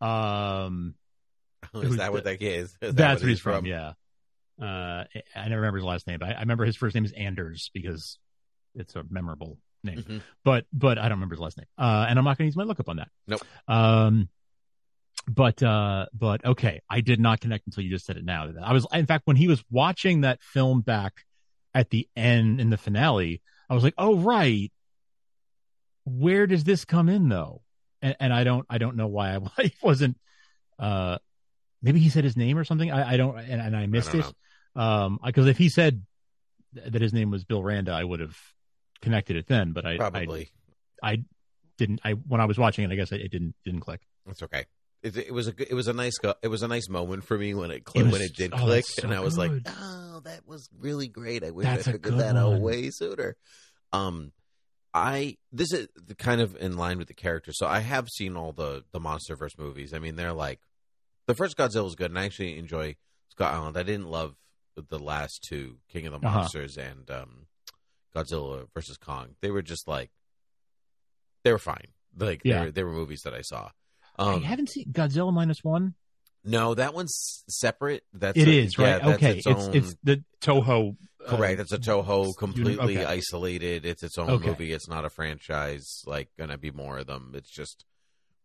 Um, 0.00 0.96
is 1.74 1.96
that 1.96 2.12
what 2.12 2.24
that 2.24 2.42
is? 2.42 2.76
Is 2.82 2.94
that 2.94 2.96
that's 2.96 3.22
what 3.22 3.28
he's 3.30 3.40
from. 3.40 3.64
Yeah. 3.64 3.92
Uh, 4.60 5.04
I 5.34 5.48
never 5.48 5.62
remember 5.62 5.78
his 5.78 5.84
last 5.84 6.06
name, 6.06 6.18
but 6.18 6.28
I, 6.28 6.32
I 6.32 6.40
remember 6.40 6.64
his 6.64 6.76
first 6.76 6.94
name 6.94 7.04
is 7.04 7.12
Anders 7.12 7.70
because 7.72 8.18
it's 8.74 8.94
a 8.96 9.04
memorable 9.08 9.58
name. 9.84 10.02
Mhm. 10.02 10.22
But 10.44 10.66
but 10.72 10.98
I 10.98 11.02
don't 11.02 11.18
remember 11.18 11.34
his 11.34 11.40
last 11.40 11.56
name. 11.56 11.66
Uh, 11.76 12.06
and 12.08 12.18
I'm 12.18 12.24
not 12.24 12.38
going 12.38 12.46
to 12.46 12.48
use 12.48 12.56
my 12.56 12.64
lookup 12.64 12.88
on 12.88 12.96
that. 12.96 13.08
Nope. 13.26 13.40
Um, 13.66 14.28
but 15.26 15.62
uh, 15.62 16.06
but 16.14 16.44
okay, 16.44 16.80
I 16.88 17.00
did 17.00 17.20
not 17.20 17.40
connect 17.40 17.66
until 17.66 17.84
you 17.84 17.90
just 17.90 18.06
said 18.06 18.16
it 18.16 18.24
now. 18.24 18.50
I 18.62 18.72
was 18.72 18.86
in 18.92 19.06
fact 19.06 19.26
when 19.26 19.36
he 19.36 19.48
was 19.48 19.62
watching 19.70 20.22
that 20.22 20.42
film 20.42 20.80
back 20.80 21.24
at 21.74 21.90
the 21.90 22.08
end 22.16 22.60
in 22.60 22.70
the 22.70 22.78
finale, 22.78 23.42
I 23.68 23.74
was 23.74 23.84
like, 23.84 23.94
oh 23.98 24.16
right, 24.16 24.72
where 26.04 26.46
does 26.46 26.64
this 26.64 26.84
come 26.84 27.08
in 27.08 27.28
though? 27.28 27.62
And, 28.00 28.16
and 28.20 28.32
I 28.32 28.44
don't 28.44 28.64
I 28.70 28.78
don't 28.78 28.96
know 28.96 29.08
why 29.08 29.34
I, 29.34 29.38
I 29.58 29.72
wasn't. 29.82 30.16
Uh, 30.78 31.18
maybe 31.82 32.00
he 32.00 32.08
said 32.08 32.24
his 32.24 32.36
name 32.36 32.56
or 32.56 32.64
something. 32.64 32.90
I, 32.90 33.12
I 33.12 33.16
don't 33.16 33.38
and, 33.38 33.60
and 33.60 33.76
I 33.76 33.86
missed 33.86 34.12
don't 34.12 34.20
it. 34.20 34.80
Um, 34.80 35.18
because 35.24 35.46
if 35.46 35.58
he 35.58 35.68
said 35.68 36.02
that 36.72 37.02
his 37.02 37.12
name 37.12 37.30
was 37.30 37.44
Bill 37.44 37.62
Randa, 37.62 37.92
I 37.92 38.04
would 38.04 38.20
have 38.20 38.36
connected 39.02 39.36
it 39.36 39.46
then. 39.46 39.72
But 39.72 39.86
I 39.86 39.96
Probably. 39.96 40.50
I, 41.02 41.12
I 41.12 41.18
didn't. 41.76 42.00
I 42.04 42.12
when 42.12 42.40
I 42.40 42.44
was 42.44 42.58
watching 42.58 42.84
it, 42.84 42.92
I 42.92 42.96
guess 42.96 43.12
it, 43.12 43.20
it 43.20 43.30
didn't 43.30 43.54
didn't 43.64 43.80
click. 43.80 44.00
That's 44.26 44.42
okay. 44.42 44.66
It, 45.02 45.16
it 45.16 45.32
was 45.32 45.46
a 45.46 45.52
good- 45.52 45.68
it 45.70 45.74
was 45.74 45.86
a 45.88 45.92
nice 45.92 46.16
it 46.42 46.48
was 46.48 46.62
a 46.62 46.68
nice 46.68 46.88
moment 46.88 47.24
for 47.24 47.38
me 47.38 47.54
when 47.54 47.70
it 47.70 47.84
clicked 47.84 48.10
when 48.10 48.20
it 48.20 48.34
did 48.34 48.52
oh, 48.52 48.58
click, 48.58 48.84
so 48.84 49.04
and 49.04 49.14
I 49.14 49.20
was 49.20 49.38
like, 49.38 49.52
oh, 49.66 50.20
that 50.24 50.46
was 50.46 50.68
really 50.78 51.06
great. 51.08 51.44
I 51.44 51.50
wish 51.52 51.66
That's 51.66 51.86
I 51.86 51.92
figured 51.92 52.18
that 52.18 52.36
out 52.36 52.60
way 52.60 52.90
sooner. 52.90 53.36
Um, 53.92 54.32
I 54.92 55.36
this 55.52 55.72
is 55.72 55.88
the 55.94 56.16
kind 56.16 56.40
of 56.40 56.56
in 56.56 56.76
line 56.76 56.98
with 56.98 57.06
the 57.08 57.14
character. 57.14 57.52
So 57.54 57.66
I 57.66 57.78
have 57.78 58.08
seen 58.08 58.36
all 58.36 58.52
the 58.52 58.84
the 58.90 59.00
MonsterVerse 59.00 59.56
movies. 59.58 59.94
I 59.94 60.00
mean, 60.00 60.16
they're 60.16 60.32
like 60.32 60.60
the 61.26 61.34
first 61.34 61.56
Godzilla 61.56 61.84
was 61.84 61.94
good, 61.94 62.10
and 62.10 62.18
I 62.18 62.24
actually 62.24 62.58
enjoy 62.58 62.96
Skull 63.30 63.46
Island. 63.46 63.76
I 63.76 63.84
didn't 63.84 64.08
love 64.10 64.34
the 64.88 64.98
last 64.98 65.44
two, 65.48 65.76
King 65.88 66.06
of 66.06 66.12
the 66.12 66.26
Uh-huh. 66.26 66.38
Monsters 66.38 66.76
and 66.76 67.08
um, 67.10 67.46
Godzilla 68.14 68.66
versus 68.74 68.96
Kong. 68.96 69.36
They 69.40 69.50
were 69.50 69.62
just 69.62 69.86
like 69.88 70.10
they 71.44 71.52
were 71.52 71.58
fine. 71.58 71.88
Like 72.16 72.42
Yeah. 72.44 72.58
they, 72.60 72.64
were, 72.66 72.70
they 72.72 72.84
were 72.84 72.92
movies 72.92 73.22
that 73.24 73.34
I 73.34 73.42
saw. 73.42 73.70
Um, 74.18 74.42
I 74.42 74.46
haven't 74.46 74.70
seen 74.70 74.86
Godzilla 74.92 75.32
minus 75.32 75.62
one. 75.62 75.94
no, 76.44 76.74
that 76.74 76.94
one's 76.94 77.44
separate. 77.48 78.02
That's 78.12 78.36
It 78.38 78.48
a- 78.48 78.58
is 78.58 78.76
yeah, 78.78 78.92
right. 78.94 79.02
that's 79.02 79.16
okay, 79.16 79.38
its, 79.38 79.46
it's 79.46 79.66
own, 79.66 79.76
it's 79.76 79.94
the 80.02 80.24
Toho. 80.40 80.96
uh, 81.24 81.36
correct. 81.36 81.60
It's 81.60 81.72
a 81.72 81.78
Toho, 81.78 82.32
completely 82.36 82.98
okay. 82.98 83.04
isolated. 83.04 83.84
It's 83.84 84.02
its 84.02 84.18
own 84.18 84.30
Okay. 84.30 84.48
movie. 84.48 84.72
It's 84.72 84.88
not 84.88 85.04
a 85.04 85.10
franchise. 85.10 86.02
Like 86.06 86.30
gonna 86.38 86.58
be 86.58 86.70
more 86.72 86.98
of 86.98 87.06
them. 87.06 87.32
It's 87.34 87.50
just 87.50 87.84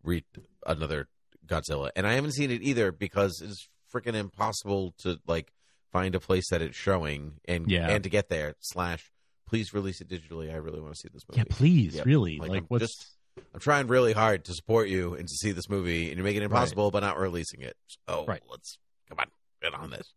re- 0.03 0.25
another 0.67 1.07
Godzilla, 1.45 1.89
and 1.95 2.05
I 2.07 2.13
haven't 2.13 2.33
seen 2.33 2.51
it 2.51 2.61
either 2.61 2.91
because 2.91 3.41
it's 3.43 3.67
freaking 3.93 4.15
impossible 4.15 4.93
to 4.99 5.19
like 5.27 5.51
find 5.91 6.15
a 6.15 6.19
place 6.19 6.49
that 6.49 6.61
it's 6.61 6.75
showing 6.77 7.33
and 7.45 7.69
Yeah. 7.69 7.89
and 7.89 8.03
to 8.03 8.09
get 8.09 8.29
there. 8.29 8.55
Slash, 8.59 9.11
please 9.53 9.71
release 9.71 10.01
it 10.01 10.07
digitally. 10.09 10.51
I 10.51 10.55
really 10.55 10.81
want 10.81 10.95
to 10.95 10.99
see 10.99 11.09
this 11.13 11.23
movie. 11.29 11.39
Yeah, 11.41 11.45
please, 11.47 11.93
Yep. 11.95 12.05
really. 12.07 12.39
Like, 12.39 12.49
Like, 12.49 12.57
I'm 12.61 12.65
what's 12.69 12.85
just- 12.87 13.15
I'm 13.53 13.59
trying 13.59 13.85
really 13.87 14.13
hard 14.13 14.45
to 14.45 14.53
support 14.55 14.89
you 14.89 15.13
and 15.13 15.27
to 15.27 15.33
see 15.35 15.51
this 15.51 15.69
movie, 15.69 16.07
and 16.09 16.17
you're 16.17 16.23
making 16.23 16.41
it 16.41 16.45
impossible, 16.45 16.89
by 16.89 17.01
not 17.01 17.19
releasing 17.19 17.61
it. 17.61 17.77
So 18.07 18.25
Right. 18.25 18.41
let's 18.49 18.79
come 19.07 19.19
on, 19.19 19.27
get 19.61 19.75
on 19.75 19.91
this. 19.91 20.11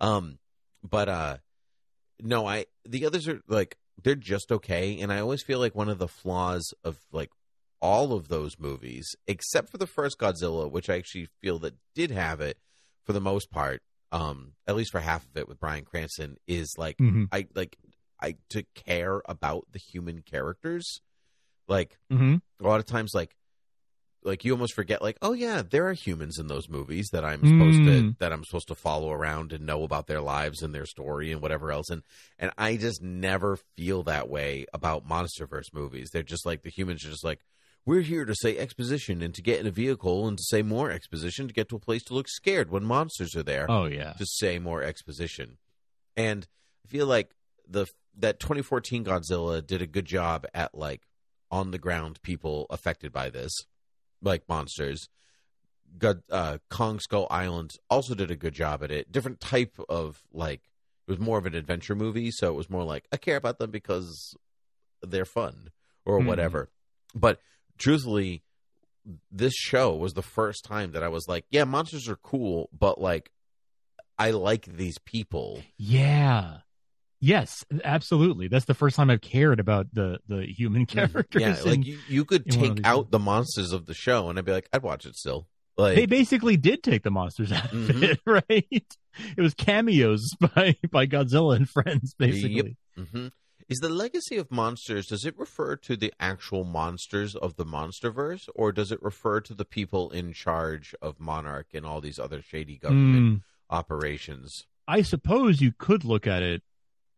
Um, 0.00 0.38
but 0.84 1.08
uh, 1.08 1.38
no, 2.20 2.46
I 2.46 2.66
the 2.84 3.06
others 3.06 3.26
are 3.26 3.40
like 3.48 3.76
they're 4.00 4.14
just 4.14 4.52
okay, 4.52 5.00
and 5.00 5.12
I 5.12 5.18
always 5.18 5.42
feel 5.42 5.58
like 5.58 5.74
one 5.74 5.88
of 5.88 5.98
the 5.98 6.06
flaws 6.08 6.72
of 6.84 6.98
like 7.10 7.30
all 7.80 8.12
of 8.12 8.28
those 8.28 8.56
movies, 8.58 9.16
except 9.26 9.68
for 9.68 9.78
the 9.78 9.86
first 9.88 10.18
Godzilla, 10.18 10.70
which 10.70 10.88
I 10.88 10.96
actually 10.96 11.26
feel 11.40 11.58
that 11.60 11.74
did 11.96 12.10
have 12.12 12.40
it 12.40 12.58
for 13.04 13.12
the 13.12 13.20
most 13.20 13.50
part, 13.50 13.82
um, 14.12 14.54
at 14.66 14.76
least 14.76 14.92
for 14.92 15.00
half 15.00 15.24
of 15.24 15.36
it 15.36 15.48
with 15.48 15.58
Bryan 15.60 15.84
Cranston, 15.84 16.36
is 16.46 16.72
like 16.78 16.98
Mhm. 16.98 17.28
I 17.32 17.46
like 17.54 17.76
I 18.20 18.36
to 18.50 18.62
care 18.74 19.22
about 19.26 19.66
the 19.72 19.78
human 19.78 20.22
characters, 20.22 21.00
like 21.68 21.98
Mhm. 22.10 22.40
a 22.60 22.62
lot 22.64 22.80
of 22.80 22.86
times 22.86 23.12
like 23.14 23.36
like 24.22 24.44
you 24.44 24.52
almost 24.52 24.74
forget 24.74 25.02
like 25.02 25.16
oh 25.22 25.32
yeah 25.34 25.62
there 25.62 25.86
are 25.86 25.92
humans 25.92 26.36
in 26.38 26.48
those 26.48 26.68
movies 26.68 27.08
that 27.12 27.24
i'm 27.24 27.46
supposed 27.46 27.84
to 27.84 27.90
Mm. 28.02 28.18
that 28.18 28.32
i'm 28.32 28.42
supposed 28.44 28.66
to 28.68 28.74
follow 28.74 29.12
around 29.12 29.52
and 29.52 29.64
know 29.64 29.84
about 29.84 30.08
their 30.08 30.20
lives 30.20 30.62
and 30.62 30.74
their 30.74 30.86
story 30.86 31.30
and 31.30 31.40
whatever 31.40 31.70
else 31.70 31.88
and 31.90 32.02
and 32.38 32.50
i 32.58 32.76
just 32.76 33.00
never 33.00 33.56
feel 33.76 34.02
that 34.04 34.28
way 34.28 34.66
about 34.72 35.06
monsterverse 35.06 35.72
movies 35.72 36.08
they're 36.12 36.24
just 36.24 36.44
like 36.44 36.62
the 36.62 36.70
humans 36.70 37.04
are 37.04 37.10
just 37.10 37.22
like 37.24 37.40
we're 37.84 38.00
here 38.00 38.24
to 38.24 38.34
say 38.34 38.58
exposition 38.58 39.22
and 39.22 39.32
to 39.34 39.42
get 39.42 39.60
in 39.60 39.66
a 39.66 39.70
vehicle 39.70 40.26
and 40.26 40.38
to 40.38 40.44
say 40.44 40.60
more 40.60 40.90
exposition 40.90 41.46
to 41.46 41.54
get 41.54 41.68
to 41.68 41.76
a 41.76 41.80
place 41.80 42.02
to 42.02 42.14
look 42.14 42.26
scared 42.28 42.68
when 42.68 42.84
monsters 42.84 43.36
are 43.36 43.44
there 43.44 43.70
oh 43.70 43.84
yeah, 43.84 44.14
to 44.14 44.26
say 44.26 44.58
more 44.58 44.82
exposition. 44.82 45.58
And 46.16 46.48
I 46.84 46.88
feel 46.88 47.06
like 47.06 47.30
the 47.68 47.86
that 48.18 48.40
2014 48.40 49.04
Godzilla 49.04 49.64
did 49.66 49.82
a 49.82 49.86
good 49.86 50.06
job 50.06 50.46
at 50.54 50.74
like 50.74 51.02
on 51.50 51.70
the 51.70 51.78
ground 51.78 52.20
people 52.22 52.66
affected 52.70 53.12
by 53.12 53.30
this, 53.30 53.52
like 54.22 54.48
monsters. 54.48 55.08
God, 55.98 56.22
uh, 56.30 56.58
Kong 56.68 56.98
Skull 56.98 57.26
Island 57.30 57.70
also 57.88 58.14
did 58.14 58.30
a 58.30 58.36
good 58.36 58.54
job 58.54 58.82
at 58.82 58.90
it. 58.90 59.10
Different 59.12 59.40
type 59.40 59.78
of 59.88 60.22
like 60.32 60.62
it 61.06 61.10
was 61.10 61.20
more 61.20 61.38
of 61.38 61.46
an 61.46 61.54
adventure 61.54 61.94
movie, 61.94 62.30
so 62.32 62.48
it 62.48 62.56
was 62.56 62.68
more 62.70 62.82
like 62.84 63.06
I 63.12 63.16
care 63.16 63.36
about 63.36 63.58
them 63.58 63.70
because 63.70 64.34
they're 65.02 65.24
fun 65.24 65.70
or 66.04 66.20
Hmm. 66.20 66.26
whatever. 66.26 66.70
But 67.14 67.40
truthfully, 67.78 68.42
this 69.30 69.54
show 69.54 69.94
was 69.94 70.14
the 70.14 70.22
first 70.22 70.64
time 70.64 70.92
that 70.92 71.02
I 71.04 71.08
was 71.08 71.26
like, 71.28 71.44
yeah, 71.50 71.64
monsters 71.64 72.08
are 72.08 72.16
cool, 72.16 72.68
but 72.76 73.00
like 73.00 73.30
I 74.18 74.30
like 74.32 74.64
these 74.64 74.98
people. 74.98 75.62
yeah. 75.76 76.58
Yes, 77.26 77.64
absolutely. 77.82 78.46
That's 78.46 78.66
the 78.66 78.74
first 78.74 78.94
time 78.94 79.10
I've 79.10 79.20
cared 79.20 79.58
about 79.58 79.88
the 79.92 80.18
the 80.28 80.46
human 80.46 80.86
characters. 80.86 81.42
Yeah, 81.42 81.60
like 81.64 81.78
in- 81.78 81.82
you, 81.82 81.98
you 82.06 82.24
could 82.24 82.42
of 82.48 82.56
take 82.56 82.80
out 82.84 83.10
the 83.10 83.18
monsters 83.18 83.72
of 83.72 83.86
the 83.86 83.94
show, 83.94 84.28
and 84.30 84.38
I'd 84.38 84.44
be 84.44 84.52
like, 84.52 84.68
I'd 84.72 84.82
watch 84.84 85.04
it 85.06 85.16
still. 85.16 85.48
Like, 85.76 85.96
they 85.96 86.06
basically 86.06 86.56
did 86.56 86.84
take 86.84 87.02
the 87.02 87.10
monsters 87.10 87.50
out 87.50 87.64
of 87.66 87.70
Mhm. 87.72 88.02
it, 88.04 88.20
right? 88.26 88.96
It 89.36 89.40
was 89.40 89.54
cameos 89.54 90.30
by 90.54 90.76
by 90.90 91.06
Godzilla 91.06 91.56
and 91.56 91.68
friends, 91.68 92.14
basically. 92.14 92.76
hmm 92.96 93.26
is 93.68 93.78
the 93.78 93.88
legacy 93.88 94.36
of 94.36 94.52
monsters? 94.52 95.08
Does 95.08 95.24
it 95.24 95.36
refer 95.36 95.74
to 95.74 95.96
the 95.96 96.14
actual 96.20 96.62
monsters 96.62 97.34
of 97.34 97.56
the 97.56 97.64
MonsterVerse, 97.64 98.48
or 98.54 98.70
does 98.70 98.92
it 98.92 99.02
refer 99.02 99.40
to 99.40 99.54
the 99.54 99.64
people 99.64 100.10
in 100.10 100.32
charge 100.32 100.94
of 101.02 101.18
Monarch 101.18 101.66
and 101.74 101.84
all 101.84 102.00
these 102.00 102.20
other 102.20 102.40
shady 102.40 102.78
government 102.78 103.40
Mm, 103.40 103.40
operations? 103.68 104.62
I 104.86 105.02
suppose 105.02 105.60
you 105.60 105.72
could 105.76 106.04
look 106.04 106.28
at 106.28 106.44
it 106.44 106.62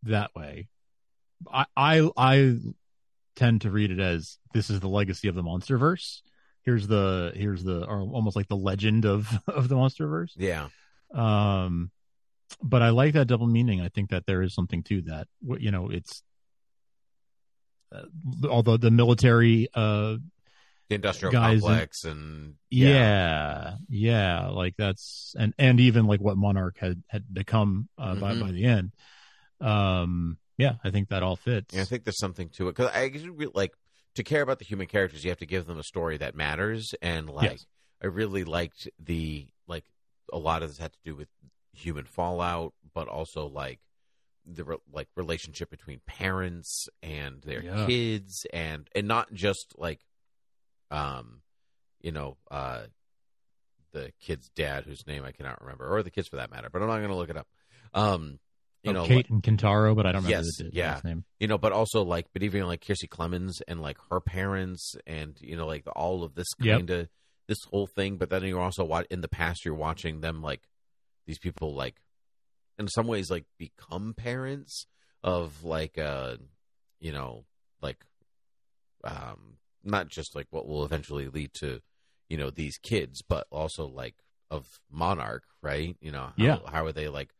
that 0.04 0.34
way. 0.34 0.68
I, 1.52 1.66
I 1.76 2.11
I 2.16 2.56
tend 3.37 3.61
to 3.62 3.70
read 3.70 3.90
it 3.90 4.00
as 4.00 4.38
this 4.52 4.70
is 4.70 4.80
the 4.80 4.88
legacy 4.88 5.28
of 5.28 5.34
the 5.34 5.42
MonsterVerse. 5.42 6.20
Here's 6.62 6.87
the 6.87 7.32
here's 7.34 7.62
the 7.64 7.84
or 7.87 8.00
almost 8.00 8.37
like 8.37 8.48
the 8.48 8.56
legend 8.56 9.04
of 9.06 9.28
of 9.46 9.68
the 9.68 9.76
MonsterVerse. 9.76 10.32
Yeah, 10.37 10.68
Um, 11.14 11.90
but 12.62 12.82
I 12.82 12.90
like 12.90 13.14
that 13.14 13.26
double 13.28 13.46
meaning. 13.46 13.80
I 13.80 13.88
think 13.88 14.11
that 14.11 14.26
there 14.26 14.42
is 14.42 14.54
something 14.54 14.82
to 14.84 15.02
that. 15.02 15.28
You 15.58 15.70
know, 15.70 15.90
it's 15.90 16.22
uh, 17.92 18.02
although 18.48 18.76
the 18.76 18.90
military, 18.90 19.68
uh, 19.74 20.16
the 20.88 20.94
industrial 20.96 21.32
complex, 21.32 22.04
and 22.04 22.54
yeah, 22.70 23.76
yeah, 23.88 24.48
like 24.48 24.74
that's 24.76 25.34
and 25.38 25.54
and 25.58 25.80
even 25.80 26.06
like 26.06 26.20
what 26.20 26.37
Monarch 26.37 26.78
had 26.78 27.02
had 27.08 27.32
become 27.32 27.88
uh, 27.96 28.14
by 28.16 28.34
Mhm. 28.34 28.40
by 28.40 28.50
the 28.52 28.64
end. 28.64 28.92
Um, 29.61 30.38
yeah, 30.57 30.75
I 30.85 30.90
think 30.90 31.09
that 31.09 31.23
all 31.23 31.37
fits. 31.37 31.75
Yeah, 31.75 31.83
I 31.83 31.85
think 31.85 32.05
there's 32.05 32.18
something 32.18 32.49
to 32.51 32.68
it 32.68 32.77
because 32.77 32.90
I 32.94 33.05
actually 33.05 33.31
re- 33.31 33.49
like 33.55 33.73
to 34.14 34.23
care 34.23 34.42
about 34.42 34.59
the 34.59 34.64
human 34.64 34.87
characters. 34.87 35.25
You 35.25 35.31
have 35.31 35.38
to 35.38 35.47
give 35.47 35.66
them 35.66 35.79
a 35.79 35.83
story 35.85 36.16
that 36.18 36.35
matters, 36.35 36.94
and 37.03 37.29
like 37.31 37.51
Yes. 37.53 37.66
I 38.03 38.07
really 38.07 38.44
liked 38.44 38.88
the 38.99 39.47
like 39.66 39.85
a 40.33 40.38
lot 40.38 40.62
of 40.62 40.68
this 40.71 40.79
had 40.79 40.92
to 40.92 40.99
do 41.05 41.14
with 41.16 41.29
human 41.73 42.05
fallout, 42.05 42.75
but 42.94 43.09
also 43.09 43.47
like 43.47 43.81
the 44.44 44.64
re- 44.64 44.77
like 44.92 45.09
relationship 45.16 45.71
between 45.71 46.01
parents 46.07 46.88
and 47.03 47.40
their 47.42 47.62
Yeah. 47.62 47.87
kids, 47.87 48.47
and 48.53 48.88
and 48.94 49.07
not 49.07 49.33
just 49.33 49.75
like 49.77 50.01
um 50.90 51.42
you 52.01 52.11
know 52.12 52.37
uh 52.51 52.83
the 53.92 54.12
kid's 54.21 54.49
dad 54.51 54.85
whose 54.85 55.07
name 55.07 55.25
I 55.25 55.33
cannot 55.33 55.61
remember, 55.61 55.88
or 55.88 56.03
the 56.03 56.11
kids 56.11 56.29
for 56.29 56.37
that 56.37 56.51
matter, 56.51 56.68
but 56.71 56.83
I'm 56.83 56.88
not 56.88 56.99
going 56.99 57.09
to 57.09 57.14
look 57.16 57.31
it 57.31 57.37
up. 57.38 57.47
Um, 57.94 58.38
you 58.88 58.94
Oh, 58.96 59.03
know, 59.03 59.07
Kate 59.07 59.29
and 59.31 59.42
Kentaro, 59.42 59.94
but 59.94 60.07
I 60.07 60.12
don't 60.12 60.24
remember 60.24 60.44
Yes, 60.46 60.57
the, 60.59 60.64
the 60.64 60.70
yeah. 60.77 60.92
last 60.94 61.05
name. 61.05 61.24
you 61.40 61.46
know, 61.46 61.59
but 61.59 61.72
also 61.72 62.03
like, 62.03 62.27
but 62.33 62.42
even 62.42 62.66
like 62.66 62.81
Kiersey 62.83 63.09
Clemons 63.09 63.61
and 63.68 63.81
like 63.81 63.98
her 64.11 64.20
parents, 64.20 64.94
and 65.07 65.37
you 65.40 65.57
know, 65.57 65.66
like 65.66 65.85
all 65.94 66.22
of 66.24 66.35
this 66.35 66.48
kind 66.55 66.90
of 66.90 67.09
this 67.46 67.59
whole 67.70 67.87
thing. 67.87 68.16
But 68.16 68.31
then 68.31 68.42
you're 68.44 68.61
also 68.61 68.85
wa- 68.85 69.05
in 69.11 69.20
the 69.20 69.29
past, 69.29 69.64
you're 69.64 69.74
watching 69.74 70.20
them 70.20 70.42
like 70.42 70.62
these 71.27 71.38
people 71.38 71.74
like, 71.74 71.96
in 72.79 72.88
some 72.88 73.07
ways, 73.07 73.31
like 73.31 73.44
become 73.59 74.14
parents 74.14 74.87
of 75.22 75.64
like, 75.64 75.98
uh, 75.98 76.37
you 77.01 77.12
know, 77.12 77.44
like, 77.83 78.05
um, 79.05 79.59
not 79.85 80.09
just 80.09 80.35
like 80.35 80.46
what 80.51 80.66
will 80.66 80.85
eventually 80.85 81.29
lead 81.29 81.53
to, 81.55 81.81
you 82.29 82.37
know, 82.37 82.51
these 82.51 82.79
kids, 82.79 83.22
but 83.22 83.46
also 83.51 83.87
like 83.87 84.16
of 84.51 84.81
Monarch, 84.90 85.44
right? 85.62 85.96
You 86.01 86.11
know, 86.12 86.27
how, 86.27 86.33
Yeah. 86.37 86.59
how 86.70 86.85
are 86.87 86.92
they 86.92 87.09
like 87.09 87.31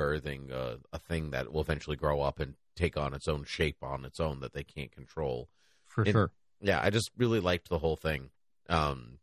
birthing 0.00 0.50
a, 0.50 0.78
a 0.92 0.98
thing 0.98 1.30
that 1.30 1.52
will 1.52 1.60
eventually 1.60 1.96
grow 1.96 2.20
up 2.22 2.40
and 2.40 2.54
take 2.76 2.96
on 2.96 3.12
its 3.14 3.28
own 3.28 3.44
shape 3.44 3.78
on 3.82 4.04
its 4.04 4.18
own 4.20 4.40
that 4.40 4.52
they 4.54 4.64
can't 4.64 4.90
control. 4.92 5.48
For 5.86 6.02
And- 6.02 6.12
sure. 6.12 6.30
Yeah, 6.62 6.80
I 6.82 6.90
just 6.90 7.10
really 7.16 7.40
liked 7.40 7.68
the 7.70 7.78
whole 7.78 7.96
thing. 7.96 8.28
Um, 8.68 9.18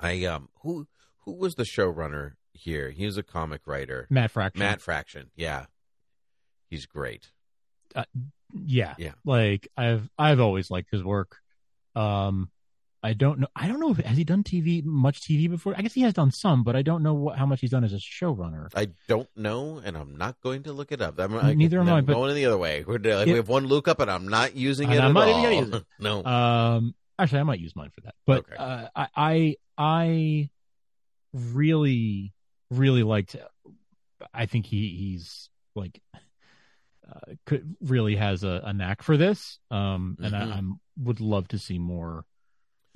I 0.00 0.24
um, 0.24 0.48
who 0.62 0.88
who 1.24 1.32
was 1.32 1.54
the 1.54 1.64
showrunner 1.64 2.32
here? 2.52 2.90
He 2.90 3.06
was 3.06 3.16
a 3.16 3.22
comic 3.22 3.66
writer, 3.66 4.06
Matt 4.10 4.30
Fraction. 4.32 4.58
Matt 4.58 4.80
Fraction. 4.80 5.30
Yeah, 5.36 5.66
he's 6.68 6.86
great. 6.86 7.30
Yeah. 8.52 8.94
Yeah. 8.98 9.12
Like 9.24 9.68
I've 9.76 10.10
I've 10.18 10.40
always 10.40 10.70
liked 10.70 10.90
his 10.90 11.04
work. 11.04 11.36
Um 11.94 12.50
I 13.02 13.12
don't 13.12 13.38
know 13.38 13.46
I 13.54 13.68
don't 13.68 13.78
know 13.78 13.90
if 13.90 13.98
has 13.98 14.16
he 14.16 14.24
done 14.24 14.42
TV 14.42 14.82
much 14.84 15.20
TV 15.20 15.48
before? 15.48 15.74
I 15.76 15.82
guess 15.82 15.92
he 15.92 16.00
has 16.02 16.14
done 16.14 16.30
some, 16.30 16.64
but 16.64 16.74
I 16.74 16.82
don't 16.82 17.02
know 17.02 17.14
what, 17.14 17.38
how 17.38 17.46
much 17.46 17.60
he's 17.60 17.70
done 17.70 17.84
as 17.84 17.92
a 17.92 17.96
showrunner. 17.98 18.68
I 18.74 18.88
don't 19.06 19.28
know, 19.36 19.80
and 19.84 19.96
I'm 19.96 20.16
not 20.16 20.40
going 20.40 20.62
to 20.64 20.72
look 20.72 20.90
it 20.92 21.00
up. 21.00 21.18
I'm, 21.20 21.34
I, 21.36 21.54
Neither 21.54 21.80
am 21.80 21.88
I, 21.88 22.00
but- 22.00 22.14
going 22.14 22.34
the 22.34 22.46
other 22.46 22.58
way. 22.58 22.82
Like, 22.84 23.04
It- 23.04 23.26
we 23.28 23.32
have 23.34 23.48
one 23.48 23.66
look 23.66 23.86
up, 23.86 24.00
and 24.00 24.10
I'm 24.10 24.26
not 24.28 24.56
using 24.56 24.90
it 24.90 24.98
I'm 24.98 25.10
at 25.16 25.20
not 25.20 25.28
all. 25.28 25.30
even 25.30 25.42
gonna 25.42 25.66
use 25.66 25.74
it. 25.82 25.84
no, 26.00 26.24
Um 26.24 26.94
actually 27.18 27.40
I 27.40 27.44
might 27.44 27.60
use 27.60 27.76
mine 27.76 27.90
for 27.94 28.00
that. 28.02 28.14
But 28.26 28.38
Okay. 28.40 28.56
uh, 28.56 28.88
I 28.96 29.08
I 29.16 29.56
I 29.78 30.50
really 31.32 32.32
really 32.70 33.02
liked 33.02 33.36
I 34.32 34.46
think 34.46 34.66
he 34.66 34.88
he's 34.96 35.50
like 35.74 36.00
uh, 37.08 37.34
could 37.44 37.76
really 37.80 38.16
has 38.16 38.42
a, 38.42 38.62
a 38.64 38.72
knack 38.72 39.02
for 39.02 39.16
this. 39.16 39.58
Um 39.70 40.16
and 40.20 40.34
Mhm. 40.34 40.52
I 40.52 40.56
I'm, 40.56 40.80
would 40.98 41.20
love 41.20 41.46
to 41.48 41.58
see 41.58 41.78
more 41.78 42.24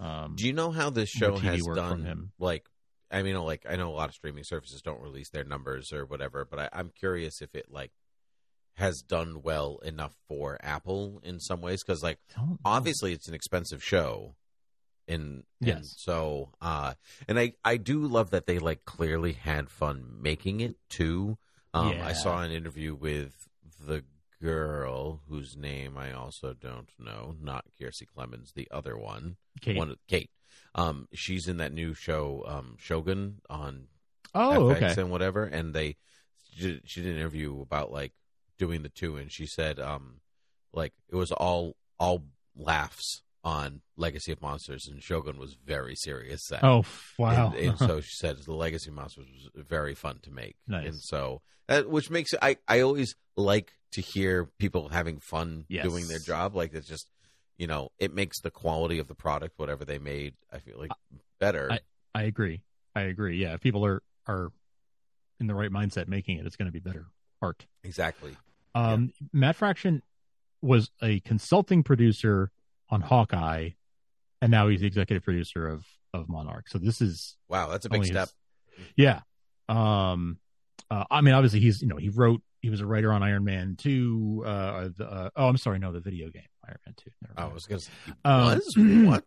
um 0.00 0.34
Do 0.36 0.46
you 0.46 0.52
know 0.52 0.70
how 0.70 0.90
this 0.90 1.08
show 1.10 1.36
has 1.36 1.62
done? 1.74 2.32
Like, 2.38 2.66
I 3.10 3.22
mean, 3.22 3.36
like 3.36 3.66
I 3.68 3.76
know 3.76 3.90
a 3.90 3.94
lot 3.94 4.08
of 4.08 4.14
streaming 4.14 4.44
services 4.44 4.82
don't 4.82 5.00
release 5.00 5.30
their 5.30 5.44
numbers 5.44 5.92
or 5.92 6.06
whatever, 6.06 6.44
but 6.44 6.58
I, 6.58 6.68
I'm 6.72 6.90
curious 6.90 7.42
if 7.42 7.54
it 7.54 7.66
like 7.70 7.92
has 8.74 9.02
done 9.02 9.42
well 9.42 9.78
enough 9.84 10.14
for 10.28 10.58
Apple 10.62 11.20
in 11.22 11.38
some 11.38 11.60
ways 11.60 11.82
because, 11.84 12.02
like, 12.02 12.18
obviously 12.64 13.12
it's 13.12 13.28
an 13.28 13.34
expensive 13.34 13.84
show, 13.84 14.36
and, 15.06 15.24
and 15.34 15.44
Yes. 15.60 15.94
so 15.98 16.50
uh, 16.62 16.94
and 17.28 17.38
I 17.38 17.52
I 17.64 17.76
do 17.76 18.00
love 18.06 18.30
that 18.30 18.46
they 18.46 18.58
like 18.58 18.84
clearly 18.86 19.32
had 19.34 19.68
fun 19.68 20.16
making 20.20 20.60
it 20.60 20.76
too. 20.88 21.36
Um, 21.74 22.00
I 22.02 22.12
saw 22.14 22.40
an 22.42 22.52
interview 22.52 22.94
with 22.94 23.34
the 23.84 24.02
girl 24.42 25.20
whose 25.28 25.56
name 25.56 25.96
I 25.96 26.12
also 26.12 26.54
don't 26.54 26.90
know, 26.98 27.34
not 27.40 27.64
Kiersey 27.80 28.06
Clemons, 28.06 28.52
the 28.54 28.68
other 28.70 28.96
one 28.96 29.36
Kate. 29.60 29.76
one 29.76 29.96
Kate. 30.08 30.30
Um, 30.74 31.08
she's 31.12 31.48
in 31.48 31.58
that 31.58 31.72
new 31.72 31.94
show, 31.94 32.44
um, 32.46 32.76
Shogun 32.78 33.40
on 33.48 33.86
oh 34.34 34.74
FX 34.74 34.76
okay 34.76 35.00
and 35.00 35.10
whatever. 35.10 35.44
And 35.44 35.74
they, 35.74 35.96
she, 36.54 36.80
she 36.84 37.02
did 37.02 37.12
an 37.12 37.18
interview 37.18 37.60
about 37.60 37.92
like 37.92 38.12
doing 38.58 38.82
the 38.82 38.88
two, 38.88 39.16
and 39.16 39.30
she 39.30 39.46
said, 39.46 39.80
um, 39.80 40.20
like 40.72 40.92
it 41.10 41.16
was 41.16 41.32
all 41.32 41.76
all 41.98 42.24
laughs 42.56 43.22
on 43.42 43.80
Legacy 43.96 44.32
of 44.32 44.42
Monsters, 44.42 44.86
and 44.90 45.02
Shogun 45.02 45.38
was 45.38 45.54
very 45.64 45.94
serious. 45.94 46.46
Set. 46.46 46.62
Oh 46.62 46.84
wow! 47.18 47.52
And, 47.56 47.68
and 47.70 47.78
so 47.78 48.00
she 48.02 48.14
said 48.16 48.36
the 48.38 48.52
Legacy 48.54 48.90
of 48.90 48.96
Monsters 48.96 49.26
was 49.54 49.64
very 49.66 49.94
fun 49.94 50.18
to 50.22 50.30
make. 50.30 50.56
Nice. 50.68 50.86
And 50.86 50.96
so 51.00 51.40
that 51.68 51.88
which 51.88 52.10
makes 52.10 52.32
I, 52.42 52.56
I 52.68 52.80
always 52.80 53.14
like 53.36 53.72
to 53.92 54.00
hear 54.00 54.44
people 54.58 54.88
having 54.90 55.18
fun 55.20 55.64
Yes. 55.68 55.84
doing 55.84 56.06
their 56.08 56.18
job. 56.18 56.54
Like 56.54 56.74
it's 56.74 56.86
just 56.88 57.08
you 57.56 57.66
know, 57.66 57.90
it 57.98 58.14
makes 58.14 58.40
the 58.40 58.50
quality 58.50 58.98
of 58.98 59.08
the 59.08 59.14
product, 59.14 59.58
whatever 59.58 59.84
they 59.84 59.98
made, 59.98 60.34
I 60.52 60.58
feel 60.60 60.78
like 60.78 60.90
better. 61.38 61.70
I- 61.72 61.80
I 62.12 62.22
agree. 62.24 62.62
I 62.96 63.02
agree. 63.02 63.36
Yeah, 63.40 63.54
if 63.54 63.60
people 63.60 63.84
are 63.86 64.02
are 64.26 64.50
in 65.38 65.46
the 65.46 65.54
right 65.54 65.70
mindset 65.70 66.08
making 66.08 66.38
it, 66.38 66.46
it's 66.46 66.56
going 66.56 66.66
to 66.66 66.72
be 66.72 66.80
better 66.80 67.06
art. 67.40 67.66
exactly. 67.84 68.36
Um, 68.74 69.12
Matt 69.32 69.54
Fraction 69.56 70.02
was 70.60 70.90
a 71.02 71.20
consulting 71.20 71.82
producer 71.82 72.50
on 72.90 73.00
Hawkeye, 73.00 73.70
and 74.42 74.50
now 74.50 74.68
he's 74.68 74.80
the 74.80 74.86
executive 74.86 75.22
producer 75.24 75.66
of 75.68 75.84
of 76.12 76.28
Monarch. 76.28 76.68
So 76.68 76.78
this 76.78 77.00
is 77.00 77.36
Wow, 77.48 77.68
that's 77.68 77.86
a 77.86 77.90
big 77.90 78.04
step. 78.04 78.28
his- 78.76 78.86
yeah. 78.96 79.20
Um, 79.68 80.38
uh, 80.90 81.04
I 81.10 81.20
mean, 81.20 81.34
obviously 81.34 81.60
he's 81.60 81.80
you 81.82 81.88
know 81.88 81.96
he 81.96 82.08
wrote 82.08 82.42
he 82.60 82.70
was 82.70 82.80
a 82.80 82.86
writer 82.86 83.12
on 83.12 83.22
Iron 83.22 83.44
Man 83.44 83.76
two. 83.76 84.42
Uh, 84.44 84.88
the, 84.96 85.06
uh, 85.06 85.30
oh, 85.36 85.48
I'm 85.48 85.56
sorry, 85.56 85.78
no, 85.78 85.92
the 85.92 86.00
video 86.00 86.28
game 86.30 86.42
Iron 86.66 86.78
Man 86.86 86.94
two. 86.96 87.10
Never 87.22 87.48
I 87.48 87.52
was 87.52 87.66
gonna 87.66 87.80
say 87.80 87.90
Um, 88.24 89.06
what? 89.06 89.24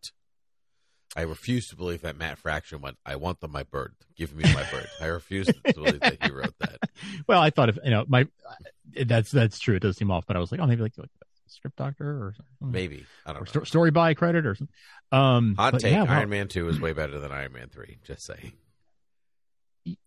I 1.15 1.21
refuse 1.21 1.67
to 1.67 1.75
believe 1.75 2.01
that 2.01 2.17
Matt 2.17 2.39
Fraction 2.39 2.81
went, 2.81 2.97
I 3.05 3.17
want 3.17 3.39
the, 3.39 3.47
my 3.47 3.61
bird. 3.61 3.93
Give 4.17 4.35
me 4.35 4.43
my 4.51 4.63
bird. 4.71 4.87
I 4.99 5.05
refuse 5.05 5.45
to 5.45 5.73
believe 5.73 5.99
that 5.99 6.23
he 6.23 6.31
wrote 6.31 6.57
that. 6.57 6.89
well, 7.27 7.39
I 7.39 7.51
thought 7.51 7.69
if 7.69 7.77
you 7.83 7.91
know 7.91 8.03
my 8.07 8.27
that's 9.05 9.31
that's 9.31 9.59
true. 9.59 9.75
It 9.75 9.81
does 9.81 9.97
seem 9.97 10.11
off, 10.11 10.25
but 10.25 10.35
I 10.35 10.39
was 10.39 10.51
like, 10.51 10.59
oh, 10.59 10.65
maybe 10.65 10.81
like, 10.81 10.97
like 10.97 11.09
script 11.53 11.77
doctor 11.77 12.05
or 12.05 12.33
something. 12.35 12.71
Maybe. 12.71 13.05
I 13.25 13.33
don't 13.33 13.41
know. 13.41 13.45
sto- 13.45 13.63
story 13.63 13.91
by 13.91 14.13
credit 14.13 14.45
or 14.45 14.55
something. 14.55 14.73
Um, 15.11 15.55
Hot 15.55 15.79
take. 15.79 15.93
yeah. 15.93 16.05
Iron 16.07 16.29
Man 16.29 16.47
2 16.47 16.67
is 16.69 16.79
way 16.79 16.93
better 16.93 17.19
than 17.19 17.31
Iron 17.31 17.53
Man 17.53 17.69
3. 17.69 17.99
Just 18.03 18.25
saying. 18.25 18.53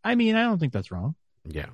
I 0.03 0.15
mean, 0.15 0.37
I 0.37 0.43
don't 0.43 0.59
think 0.59 0.73
that's 0.73 0.91
wrong. 0.91 1.15
Yeah. 1.45 1.67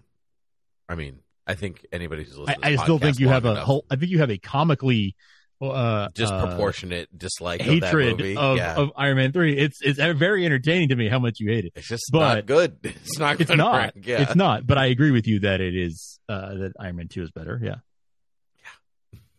I 0.88 0.94
mean, 0.94 1.20
I 1.46 1.54
think 1.54 1.86
anybody 1.92 2.24
who's 2.24 2.36
I, 2.36 2.40
listening 2.40 2.60
to 2.60 2.68
I 2.68 2.76
still 2.76 2.98
think 2.98 3.18
you 3.18 3.28
have 3.28 3.44
long 3.44 3.52
a 3.52 3.56
enough, 3.56 3.66
whole. 3.66 3.84
I 3.90 3.96
think 3.96 4.10
you 4.10 4.18
have 4.18 4.30
a 4.30 4.38
comically 4.38 5.16
uh, 5.60 6.08
disproportionate 6.14 7.16
dislike 7.16 7.60
uh, 7.60 7.70
of 7.70 7.80
that 7.80 7.86
hatred 7.86 8.18
movie. 8.18 8.36
of, 8.36 8.56
yeah. 8.56 8.74
of 8.74 8.92
Iron 8.96 9.16
Man 9.16 9.32
three. 9.32 9.56
It's 9.56 9.78
it's 9.80 9.98
very 9.98 10.44
entertaining 10.44 10.88
to 10.88 10.96
me 10.96 11.08
how 11.08 11.18
much 11.18 11.38
you 11.40 11.50
hate 11.50 11.64
it. 11.64 11.72
it's 11.76 11.86
just 11.86 12.04
but 12.12 12.34
not 12.34 12.46
good. 12.46 12.78
It's 12.82 13.18
not 13.18 13.40
It's 13.40 13.50
not. 13.50 13.94
Yeah. 14.04 14.22
It's 14.22 14.34
not. 14.34 14.66
But 14.66 14.78
I 14.78 14.86
agree 14.86 15.10
with 15.10 15.26
you 15.26 15.40
that 15.40 15.60
it 15.60 15.76
is 15.76 16.18
uh, 16.28 16.54
that 16.54 16.72
Iron 16.80 16.96
Man 16.96 17.08
two 17.08 17.22
is 17.22 17.30
better. 17.30 17.60
Yeah. 17.62 17.76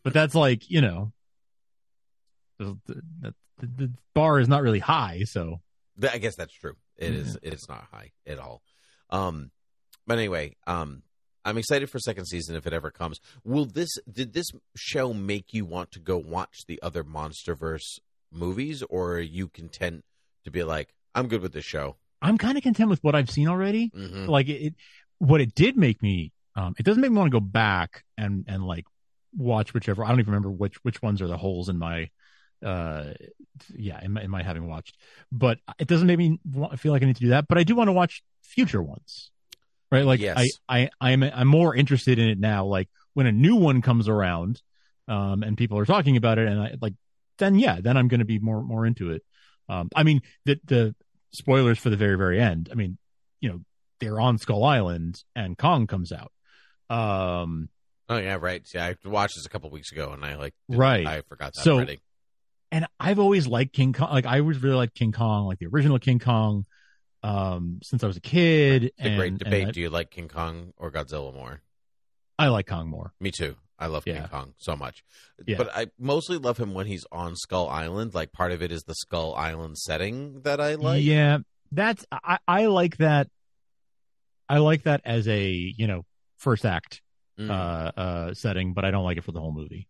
But 0.04 0.14
that's 0.14 0.36
like 0.36 0.70
you 0.70 0.82
know, 0.82 1.12
the, 2.60 2.78
the, 2.86 3.34
the, 3.60 3.92
bar 4.14 4.40
is 4.40 4.48
not 4.48 4.62
really 4.62 4.80
high. 4.80 5.22
So 5.26 5.62
I 6.12 6.18
guess 6.18 6.36
that's 6.36 6.54
true. 6.54 6.76
It 6.98 7.12
Mm-hmm. 7.12 7.16
is. 7.22 7.38
It's 7.42 7.70
not 7.70 7.86
high 7.92 8.12
at 8.28 8.40
all. 8.40 8.62
Um, 9.10 9.52
but 10.06 10.18
anyway, 10.18 10.56
um, 10.68 11.04
I'm 11.46 11.58
excited 11.58 11.90
for 11.90 12.00
second 12.00 12.26
season 12.26 12.56
if 12.56 12.68
it 12.68 12.74
ever 12.74 12.92
comes. 12.92 13.20
Will 13.44 13.66
this? 13.66 13.90
Did 14.12 14.34
this 14.34 14.48
show 14.76 15.14
make 15.14 15.54
you 15.54 15.66
want 15.66 15.92
to 15.92 16.00
go 16.00 16.18
watch 16.18 16.66
the 16.68 16.80
other 16.82 17.04
MonsterVerse 17.04 18.00
movies, 18.32 18.84
or 18.90 19.14
are 19.14 19.20
you 19.20 19.48
content 19.48 20.04
to 20.46 20.52
be 20.52 20.64
like, 20.64 20.94
I'm 21.16 21.28
good 21.28 21.42
with 21.42 21.54
this 21.54 21.66
show? 21.66 21.96
I'm 22.22 22.38
kind 22.38 22.58
of 22.58 22.64
content 22.64 22.90
with 22.90 23.04
what 23.04 23.16
I've 23.16 23.30
seen 23.30 23.48
already. 23.48 23.92
hmm 23.94 24.26
like 24.28 24.48
it, 24.50 24.62
it 24.68 24.76
what 25.20 25.42
it 25.42 25.54
did 25.56 25.78
make 25.78 26.02
me 26.02 26.32
um 26.56 26.74
it 26.78 26.84
doesn't 26.84 27.00
make 27.02 27.12
me 27.12 27.18
want 27.18 27.32
to 27.32 27.36
go 27.40 27.44
back 27.46 28.04
and 28.18 28.44
and 28.48 28.66
like 28.66 28.86
watch 29.38 29.74
whichever 29.74 30.04
i 30.04 30.10
don't 30.10 30.20
even 30.20 30.32
remember 30.34 30.52
which 30.52 30.76
which 30.84 31.02
ones 31.02 31.22
are 31.22 31.28
the 31.28 31.38
holes 31.38 31.70
in 31.70 31.78
my 31.78 32.10
uh 32.66 33.06
yeah 33.76 34.00
in 34.04 34.14
my, 34.14 34.22
in 34.22 34.30
my 34.30 34.44
having 34.44 34.68
watched 34.68 34.98
but 35.32 35.58
it 35.80 35.88
doesn't 35.88 36.08
make 36.08 36.18
me 36.18 36.40
want, 36.46 36.80
feel 36.80 36.92
like 36.92 37.02
i 37.02 37.06
need 37.06 37.16
to 37.16 37.24
do 37.24 37.30
that 37.30 37.48
but 37.48 37.58
i 37.58 37.64
do 37.64 37.76
want 37.76 37.88
to 37.88 37.92
watch 37.92 38.24
future 38.42 38.82
ones 38.82 39.32
right 39.92 40.06
like 40.06 40.20
Yes. 40.20 40.38
i 40.38 40.50
i 40.70 40.90
i'm 41.02 41.24
i'm 41.24 41.48
more 41.48 41.76
interested 41.76 42.20
in 42.20 42.30
it 42.30 42.40
now 42.40 42.66
like 42.66 42.90
when 43.14 43.26
a 43.26 43.32
new 43.32 43.56
one 43.56 43.82
comes 43.82 44.08
around 44.08 44.62
um 45.08 45.44
and 45.44 45.58
people 45.58 45.78
are 45.78 45.86
talking 45.86 46.16
about 46.18 46.38
it 46.38 46.48
and 46.48 46.60
i 46.62 46.76
like 46.82 46.94
then 47.40 47.58
yeah 47.60 47.80
then 47.82 47.98
i'm 47.98 48.08
going 48.08 48.20
to 48.20 48.26
be 48.26 48.40
more 48.40 48.62
more 48.64 48.86
into 48.86 49.12
it 49.12 49.24
um 49.70 49.90
i 49.96 50.04
mean 50.04 50.22
the 50.46 50.60
the 50.66 50.96
spoilers 51.32 51.80
for 51.80 51.90
the 51.90 51.98
very 51.98 52.16
very 52.18 52.40
end 52.40 52.70
i 52.72 52.76
mean 52.76 52.98
you 53.42 53.50
know 53.50 53.60
they're 54.00 54.20
on 54.20 54.38
Skull 54.38 54.66
Island 54.66 55.24
and 55.34 55.58
Kong 55.58 55.88
comes 55.88 56.12
out. 56.12 56.32
Um, 56.90 57.70
Oh 58.10 58.18
yeah, 58.18 58.38
right. 58.40 58.62
Yeah, 58.74 58.86
I 58.88 59.08
watched 59.08 59.36
this 59.36 59.46
a 59.46 59.50
couple 59.50 59.70
weeks 59.70 59.92
ago, 59.92 60.12
and 60.12 60.24
I 60.26 60.36
like 60.36 60.54
Right. 60.68 61.06
I 61.08 61.22
forgot 61.22 61.54
that 61.56 61.62
So, 61.64 61.76
already. 61.76 62.02
and 62.72 62.86
I've 63.00 63.20
always 63.20 63.48
liked 63.48 63.74
King 63.74 63.94
Kong. 63.94 64.10
Like 64.12 64.26
I 64.26 64.40
always 64.40 64.62
really 64.62 64.76
liked 64.76 64.96
King 64.96 65.12
Kong, 65.12 65.46
like 65.46 65.60
the 65.60 65.68
original 65.68 66.00
King 66.00 66.20
Kong, 66.20 66.66
um, 67.24 67.80
since 67.84 68.04
I 68.04 68.08
was 68.08 68.18
a 68.18 68.22
kid. 68.22 68.92
The 68.98 69.04
and, 69.06 69.18
great 69.18 69.38
debate: 69.38 69.68
I, 69.70 69.72
Do 69.72 69.80
you 69.82 69.90
like 69.90 70.12
King 70.12 70.28
Kong 70.28 70.74
or 70.78 70.92
Godzilla 70.92 71.34
more? 71.34 71.62
I 72.38 72.48
like 72.50 72.68
Kong 72.68 72.88
more. 72.90 73.14
Me 73.20 73.32
too. 73.32 73.56
I 73.80 73.88
love 73.88 74.06
King 74.06 74.28
Kong 74.30 74.54
so 74.58 74.76
much. 74.76 75.04
Yeah. 75.46 75.58
But 75.58 75.76
I 75.76 75.88
mostly 76.00 76.38
love 76.38 76.58
him 76.58 76.74
when 76.74 76.88
he's 76.88 77.06
on 77.12 77.36
Skull 77.36 77.68
Island. 77.70 78.14
Like 78.14 78.32
part 78.32 78.52
of 78.52 78.62
it 78.62 78.72
is 78.72 78.84
the 78.84 78.94
Skull 78.96 79.34
Island 79.36 79.78
setting 79.78 80.42
that 80.42 80.60
I 80.62 80.76
like. 80.76 81.04
yeah, 81.04 81.40
that's 81.72 82.06
I, 82.12 82.38
I 82.48 82.66
like 82.68 82.98
that. 82.98 83.30
I 84.50 84.58
like 84.60 84.84
that 84.84 85.02
as 85.06 85.28
a 85.28 85.48
you 85.50 85.88
know 85.88 86.06
first 86.38 86.66
act 86.66 87.02
Mm. 87.40 87.50
uh, 87.50 87.92
uh, 88.00 88.34
setting, 88.36 88.74
but 88.74 88.86
I 88.86 88.92
don't 88.92 89.04
like 89.04 89.18
it 89.18 89.24
for 89.24 89.32
the 89.32 89.40
whole 89.40 89.52
movie. 89.52 89.88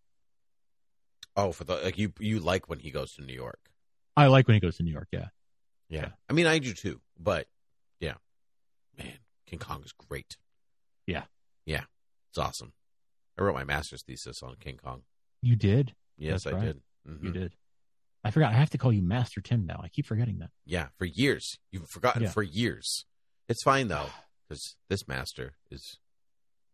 oh, 1.36 1.51
for 1.51 1.63
the 1.63 1.75
like 1.77 1.97
you 1.97 2.13
you 2.19 2.39
like 2.39 2.69
when 2.69 2.79
he 2.79 2.89
goes 2.91 3.13
to 3.15 3.21
New 3.21 3.34
York. 3.34 3.60
I 4.15 4.27
like 4.27 4.47
when 4.47 4.53
he 4.56 4.60
goes 4.62 4.77
to 4.77 4.84
New 4.84 4.91
York. 4.91 5.08
Yeah, 5.12 5.27
Yeah. 5.89 6.10
I 6.29 6.34
mean, 6.34 6.45
I 6.47 6.60
do 6.60 6.73
too, 6.73 7.01
but 7.19 7.47
yeah, 7.99 8.13
man, 8.97 9.17
King 9.47 9.60
Kong 9.60 9.82
is 9.84 9.91
great. 9.91 10.38
Yeah. 11.08 11.23
Yeah, 11.65 11.84
it's 12.29 12.38
awesome. 12.38 12.73
I 13.38 13.41
wrote 13.43 13.56
my 13.56 13.63
master's 13.63 14.03
thesis 14.03 14.43
on 14.43 14.56
King 14.60 14.77
Kong. 14.77 15.01
you 15.41 15.56
did. 15.56 15.95
Yes, 16.17 16.43
That's 16.43 16.53
I 16.53 16.58
right. 16.58 16.65
did. 16.65 16.82
Mhm. 17.10 17.23
You 17.23 17.32
did. 17.32 17.56
I 18.23 18.32
forgot. 18.32 18.53
I 18.53 18.56
have 18.56 18.69
to 18.69 18.77
call 18.77 18.93
you 18.93 19.01
Master 19.01 19.41
Tim 19.41 19.65
now. 19.65 19.82
I 19.84 19.89
keep 19.89 20.06
forgetting 20.06 20.38
that. 20.39 20.51
Yeah, 20.65 20.88
for 20.97 21.03
years. 21.06 21.58
You've 21.71 21.89
forgotten 21.89 22.23
Yeah. 22.23 22.29
for 22.29 22.43
years. 22.43 23.06
It's 23.49 23.63
fine 23.63 23.89
though, 23.89 24.12
because 24.47 24.77
this 24.88 25.08
master 25.10 25.56
is 25.69 25.97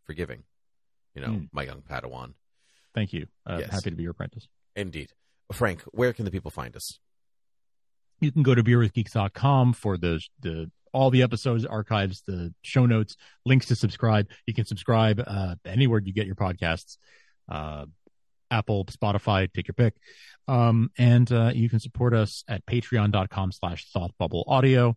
forgiving. 0.04 0.44
You 1.20 1.26
know, 1.28 1.34
Mm. 1.34 1.50
my 1.52 1.64
young 1.64 1.82
Padawan. 1.82 2.34
Thank 2.96 3.12
you. 3.14 3.28
Uh, 3.46 3.58
Yes. 3.60 3.72
Happy 3.72 3.90
to 3.90 3.96
be 3.96 4.04
your 4.04 4.12
apprentice. 4.12 4.48
Indeed. 4.76 5.12
Frank, 5.52 5.82
where 5.92 6.14
can 6.14 6.24
the 6.26 6.32
people 6.32 6.50
find 6.52 6.76
us? 6.76 7.00
You 8.22 8.32
can 8.32 8.44
go 8.44 8.56
to 8.56 8.64
beerwithgeeks.com 8.64 9.74
for 9.74 9.98
the 9.98 10.22
the 10.40 10.72
all 10.92 11.10
the 11.12 11.22
episodes, 11.22 11.66
archives, 11.66 12.24
the 12.26 12.54
show 12.64 12.86
notes, 12.86 13.16
links 13.46 13.66
to 13.68 13.76
subscribe. 13.76 14.28
You 14.48 14.54
can 14.54 14.66
subscribe 14.66 15.22
uh, 15.26 15.56
anywhere 15.66 16.00
you 16.04 16.14
get 16.14 16.26
your 16.26 16.36
podcasts. 16.36 16.98
Uh, 17.48 17.86
Apple, 18.50 18.86
Spotify, 18.86 19.52
take 19.54 19.68
your 19.68 19.76
pick. 19.76 19.94
Um, 20.48 20.90
and 20.98 21.32
uh, 21.32 21.52
you 21.54 21.70
can 21.70 21.80
support 21.80 22.16
us 22.16 22.44
at 22.48 22.66
patreon.com 22.66 23.52
slash 23.52 23.86
thoughtbubbleaudio. 23.96 24.96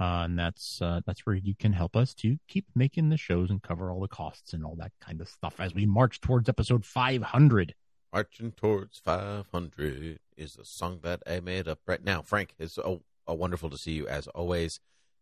Uh, 0.00 0.24
and 0.24 0.38
that's 0.38 0.80
uh, 0.82 1.00
that's 1.06 1.26
where 1.26 1.36
you 1.36 1.54
can 1.54 1.72
help 1.72 1.94
us 1.96 2.14
to 2.14 2.38
keep 2.48 2.66
making 2.74 3.08
the 3.08 3.16
shows 3.16 3.50
and 3.50 3.62
cover 3.62 3.90
all 3.90 4.00
the 4.00 4.08
costs 4.08 4.52
and 4.52 4.64
all 4.64 4.74
that 4.76 4.92
kind 5.00 5.20
of 5.20 5.28
stuff 5.28 5.60
as 5.60 5.74
we 5.74 5.86
march 5.86 6.20
towards 6.20 6.48
episode 6.48 6.84
500. 6.84 7.74
Marching 8.12 8.52
Towards 8.52 8.98
500 8.98 10.18
is 10.36 10.54
the 10.54 10.64
song 10.66 11.00
that 11.02 11.22
I 11.26 11.40
made 11.40 11.66
up 11.66 11.78
right 11.86 12.04
now. 12.04 12.20
Frank, 12.20 12.54
it's 12.58 12.76
a, 12.76 12.98
a 13.26 13.34
wonderful 13.34 13.70
to 13.70 13.78
see 13.78 13.92
you 13.92 14.06
as 14.06 14.26
always. 14.28 14.80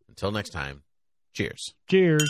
Until 0.09 0.33
next 0.33 0.51
time, 0.51 0.83
cheers. 1.33 1.75
Cheers. 1.89 2.29